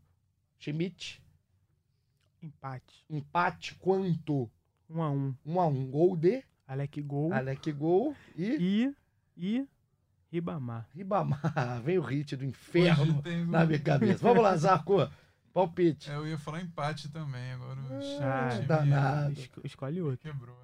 Schmidt, 0.60 1.22
Empate. 2.42 3.06
empate 3.10 3.76
quanto? 3.76 4.50
Um 4.90 5.02
a 5.02 5.10
um. 5.12 5.36
Um 5.46 5.60
a 5.60 5.68
um. 5.68 5.90
Gol 5.90 6.16
de 6.16 6.44
Alec 6.68 7.02
Gol 7.02 7.34
Alec 7.34 7.72
Gol 7.72 8.16
e 8.36 8.46
e. 8.46 8.96
E. 9.38 9.68
Ribamar. 10.32 10.88
Ribamar. 10.96 11.40
Vem 11.84 11.98
o 11.98 12.02
hit 12.02 12.36
do 12.36 12.46
inferno 12.46 13.22
na 13.48 13.66
minha 13.66 13.80
cabeça. 13.80 14.20
Vamos 14.24 14.42
lá, 14.44 14.56
Zarco. 14.56 14.96
Palpite. 15.54 16.10
É, 16.10 16.16
eu 16.16 16.26
ia 16.28 16.38
falar 16.38 16.62
empate 16.62 17.10
também, 17.10 17.52
agora 17.52 17.78
o 17.82 18.24
Ah, 18.24 18.50
time 18.52 18.66
danado. 18.66 19.34
Esco- 19.34 19.62
Escolhe 19.66 20.02
outro. 20.02 20.20
quebrou. 20.32 20.58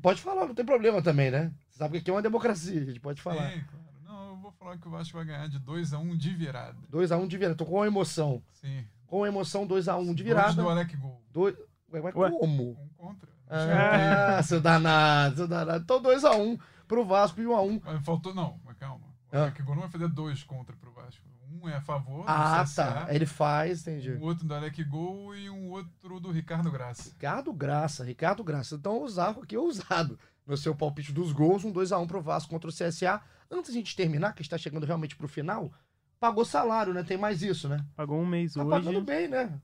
Pode 0.00 0.20
falar, 0.22 0.46
não 0.46 0.54
tem 0.54 0.64
problema 0.64 1.02
também, 1.02 1.30
né? 1.30 1.52
Você 1.68 1.78
sabe 1.78 1.92
que 1.92 1.98
aqui 1.98 2.10
é 2.10 2.14
uma 2.14 2.22
democracia, 2.22 2.80
a 2.80 2.84
gente 2.84 3.00
pode 3.00 3.20
falar. 3.20 3.50
Sim, 3.50 3.64
claro. 3.64 3.84
Não, 4.04 4.28
eu 4.30 4.36
vou 4.36 4.50
falar 4.52 4.78
que 4.78 4.88
o 4.88 4.90
Vasco 4.90 5.16
vai 5.16 5.26
ganhar 5.26 5.48
de 5.48 5.60
2x1 5.60 6.16
de 6.16 6.30
virada. 6.34 6.78
2x1 6.90 7.26
de 7.28 7.36
virada. 7.38 7.54
Tô 7.56 7.66
com 7.66 7.84
emoção. 7.84 8.42
Sim. 8.52 8.84
Com 9.06 9.26
emoção, 9.26 9.66
2x1 9.68 10.00
de 10.00 10.06
Gols 10.06 10.18
virada. 10.22 10.62
do 10.62 10.68
Alec 10.68 10.96
Gol. 10.96 11.22
Dois... 11.30 11.54
Ué, 11.92 12.00
mas 12.00 12.14
Ué. 12.14 12.30
como? 12.30 12.70
Um 12.70 12.88
contra. 12.96 13.28
Ah, 13.48 14.42
seu 14.44 14.60
danado, 14.60 15.36
seu 15.36 15.46
danado. 15.48 15.82
Então 15.84 16.02
2x1 16.02 16.58
pro 16.88 17.04
Vasco 17.04 17.38
e 17.40 17.44
1x1. 17.44 17.82
Mas 17.84 18.04
faltou, 18.04 18.34
não, 18.34 18.58
mas 18.64 18.76
calma. 18.78 19.04
O 19.30 19.36
Ah. 19.36 19.42
Alec 19.42 19.62
Gol 19.62 19.74
não 19.74 19.82
vai 19.82 19.90
fazer 19.90 20.08
dois 20.08 20.42
contra 20.42 20.74
pro 20.76 20.90
Vasco. 20.92 21.22
Um 21.60 21.68
é 21.68 21.76
a 21.76 21.80
favor, 21.80 22.24
Ah, 22.26 22.62
do 22.62 22.68
CSA, 22.68 22.84
tá. 22.84 23.14
Ele 23.14 23.26
faz, 23.26 23.82
entendi. 23.82 24.12
um 24.12 24.22
outro 24.22 24.46
do 24.46 24.54
Alec 24.54 24.82
Gol 24.84 25.34
e 25.36 25.50
um 25.50 25.70
outro 25.70 26.18
do 26.20 26.30
Ricardo 26.30 26.70
Graça. 26.70 27.10
Ricardo 27.10 27.52
Graça, 27.52 28.04
Ricardo 28.04 28.42
Graça. 28.44 28.74
Então 28.76 29.02
o 29.02 29.08
Zarco 29.08 29.42
aqui 29.42 29.54
é 29.54 29.58
ousado 29.58 30.18
no 30.46 30.56
seu 30.56 30.74
palpite 30.74 31.12
dos 31.12 31.32
gols, 31.32 31.64
um 31.64 31.72
2x1 31.72 32.06
pro 32.06 32.22
Vasco 32.22 32.50
contra 32.50 32.70
o 32.70 32.72
CSA. 32.72 33.20
Antes 33.50 33.72
de 33.72 33.78
a 33.78 33.80
gente 33.80 33.94
terminar, 33.96 34.32
que 34.34 34.42
está 34.42 34.56
chegando 34.56 34.86
realmente 34.86 35.14
pro 35.14 35.28
final, 35.28 35.72
pagou 36.18 36.44
salário, 36.44 36.94
né? 36.94 37.02
Tem 37.02 37.18
mais 37.18 37.42
isso, 37.42 37.68
né? 37.68 37.84
Pagou 37.94 38.18
um 38.20 38.26
mês 38.26 38.54
Tá 38.54 38.60
hoje. 38.64 38.70
pagando 38.70 39.02
bem, 39.02 39.28
né? 39.28 39.60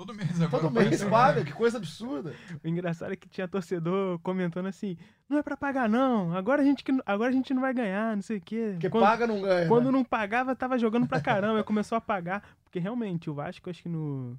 Todo 0.00 0.14
mês 0.14 0.40
agora. 0.40 0.62
Todo 0.62 0.72
mês 0.72 1.02
né? 1.02 1.44
que 1.44 1.52
coisa 1.52 1.76
absurda. 1.76 2.34
O 2.64 2.66
engraçado 2.66 3.12
é 3.12 3.16
que 3.16 3.28
tinha 3.28 3.46
torcedor 3.46 4.18
comentando 4.20 4.64
assim: 4.64 4.96
não 5.28 5.36
é 5.36 5.42
pra 5.42 5.58
pagar, 5.58 5.90
não. 5.90 6.34
Agora 6.34 6.62
a 6.62 6.64
gente, 6.64 6.82
que- 6.82 7.02
agora 7.04 7.28
a 7.28 7.32
gente 7.32 7.52
não 7.52 7.60
vai 7.60 7.74
ganhar, 7.74 8.16
não 8.16 8.22
sei 8.22 8.38
o 8.38 8.40
quê. 8.40 8.70
Porque 8.72 8.88
quando, 8.88 9.04
paga 9.04 9.26
não 9.26 9.42
ganha. 9.42 9.68
quando 9.68 9.84
né? 9.86 9.90
não 9.92 10.02
pagava, 10.02 10.56
tava 10.56 10.78
jogando 10.78 11.06
pra 11.06 11.20
caramba. 11.20 11.62
Começou 11.64 11.96
a 11.96 12.00
pagar. 12.00 12.42
Porque 12.64 12.78
realmente, 12.78 13.28
o 13.28 13.34
Vasco, 13.34 13.68
acho 13.68 13.82
que 13.82 13.90
no. 13.90 14.38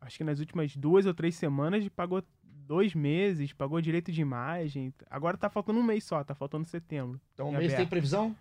Acho 0.00 0.18
que 0.18 0.22
nas 0.22 0.38
últimas 0.38 0.76
duas 0.76 1.06
ou 1.06 1.12
três 1.12 1.34
semanas 1.34 1.88
pagou 1.88 2.22
dois 2.44 2.94
meses, 2.94 3.52
pagou 3.52 3.80
direito 3.80 4.12
de 4.12 4.20
imagem. 4.20 4.94
Agora 5.10 5.36
tá 5.36 5.50
faltando 5.50 5.80
um 5.80 5.82
mês 5.82 6.04
só, 6.04 6.22
tá 6.22 6.36
faltando 6.36 6.68
setembro. 6.68 7.20
Então 7.34 7.48
o 7.48 7.48
em 7.48 7.58
mês 7.58 7.66
tem 7.66 7.78
aberto. 7.78 7.90
previsão? 7.90 8.36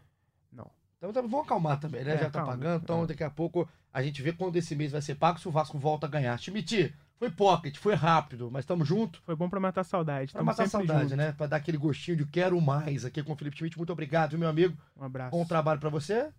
Não. 0.51 0.69
Então 0.99 1.11
tá- 1.13 1.21
vamos 1.21 1.45
acalmar 1.45 1.79
também, 1.79 2.03
né? 2.03 2.13
É, 2.15 2.17
Já 2.17 2.25
tá 2.25 2.39
calma. 2.39 2.51
pagando, 2.51 2.83
então 2.83 3.03
É. 3.03 3.07
daqui 3.07 3.23
a 3.23 3.29
pouco 3.29 3.67
a 3.91 4.03
gente 4.03 4.21
vê 4.21 4.31
quando 4.33 4.55
esse 4.57 4.75
mês 4.75 4.91
vai 4.91 5.01
ser 5.01 5.15
pago, 5.15 5.39
se 5.39 5.47
o 5.47 5.51
Vasco 5.51 5.79
volta 5.79 6.05
a 6.05 6.09
ganhar. 6.09 6.37
Schmidt, 6.37 6.93
foi 7.17 7.31
pocket, 7.31 7.77
foi 7.77 7.95
rápido, 7.95 8.51
mas 8.51 8.63
estamos 8.63 8.85
juntos. 8.87 9.21
Foi 9.25 9.33
bom 9.35 9.49
pra 9.49 9.59
matar 9.61 9.81
a 9.81 9.83
saudade. 9.85 10.33
Pra 10.33 10.43
matar 10.43 10.67
saudade, 10.67 11.03
junto. 11.03 11.15
né? 11.15 11.31
Pra 11.31 11.47
dar 11.47 11.55
aquele 11.55 11.77
gostinho 11.77 12.17
de 12.17 12.25
quero 12.25 12.59
mais 12.59 13.05
aqui 13.05 13.23
com 13.23 13.31
o 13.31 13.35
Felipe 13.35 13.55
Schmidt. 13.57 13.77
Muito 13.77 13.93
obrigado, 13.93 14.31
viu, 14.31 14.39
meu 14.39 14.49
amigo. 14.49 14.77
Um 14.97 15.03
abraço. 15.05 15.31
Bom 15.31 15.45
trabalho 15.45 15.79
pra 15.79 15.89
você. 15.89 16.29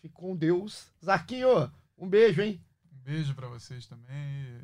Fique 0.00 0.14
com 0.14 0.36
Deus. 0.36 0.86
Zarquinho, 1.04 1.70
um 1.98 2.08
beijo, 2.08 2.40
hein? 2.40 2.60
Um 2.92 2.98
beijo 3.02 3.34
pra 3.34 3.48
vocês 3.48 3.84
também. 3.86 4.60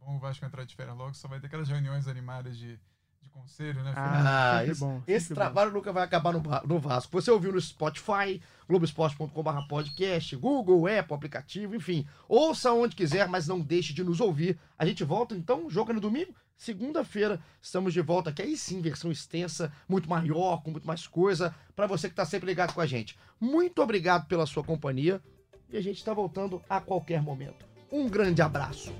Bom 0.00 0.16
o 0.16 0.18
Vasco 0.18 0.44
entrar 0.44 0.64
de 0.64 0.74
férias 0.74 0.96
logo, 0.96 1.14
só 1.14 1.28
vai 1.28 1.38
ter 1.38 1.46
aquelas 1.46 1.68
reuniões 1.68 2.08
animadas 2.08 2.56
de, 2.58 2.80
de 3.22 3.28
conselho, 3.28 3.82
né? 3.82 3.92
Ah, 3.96 4.58
sempre 4.58 4.72
esse, 4.72 4.80
bom, 4.80 5.02
esse 5.06 5.34
trabalho 5.34 5.72
nunca 5.72 5.92
vai 5.92 6.02
acabar 6.04 6.32
no, 6.32 6.42
no 6.66 6.78
Vasco. 6.78 7.20
Você 7.20 7.30
ouviu 7.30 7.52
no 7.52 7.60
Spotify, 7.60 8.40
globoesporte.com.br 8.68 9.68
podcast, 9.68 10.36
Google, 10.36 10.86
Apple, 10.86 11.14
aplicativo, 11.14 11.74
enfim. 11.74 12.06
Ouça 12.28 12.72
onde 12.72 12.96
quiser, 12.96 13.28
mas 13.28 13.46
não 13.46 13.60
deixe 13.60 13.92
de 13.92 14.02
nos 14.02 14.20
ouvir. 14.20 14.58
A 14.78 14.86
gente 14.86 15.04
volta 15.04 15.34
então, 15.34 15.68
joga 15.68 15.92
no 15.92 16.00
domingo. 16.00 16.34
Segunda-feira 16.56 17.40
estamos 17.60 17.94
de 17.94 18.02
volta 18.02 18.28
aqui, 18.28 18.42
aí 18.42 18.54
sim, 18.54 18.82
versão 18.82 19.10
extensa, 19.10 19.72
muito 19.88 20.10
maior, 20.10 20.62
com 20.62 20.70
muito 20.70 20.86
mais 20.86 21.06
coisa, 21.06 21.54
para 21.74 21.86
você 21.86 22.06
que 22.06 22.12
está 22.12 22.26
sempre 22.26 22.46
ligado 22.46 22.74
com 22.74 22.82
a 22.82 22.86
gente. 22.86 23.18
Muito 23.40 23.80
obrigado 23.82 24.26
pela 24.26 24.44
sua 24.44 24.62
companhia 24.62 25.22
e 25.70 25.78
a 25.78 25.80
gente 25.80 25.96
está 25.96 26.12
voltando 26.12 26.62
a 26.68 26.78
qualquer 26.78 27.22
momento. 27.22 27.64
Um 27.90 28.10
grande 28.10 28.42
abraço. 28.42 28.92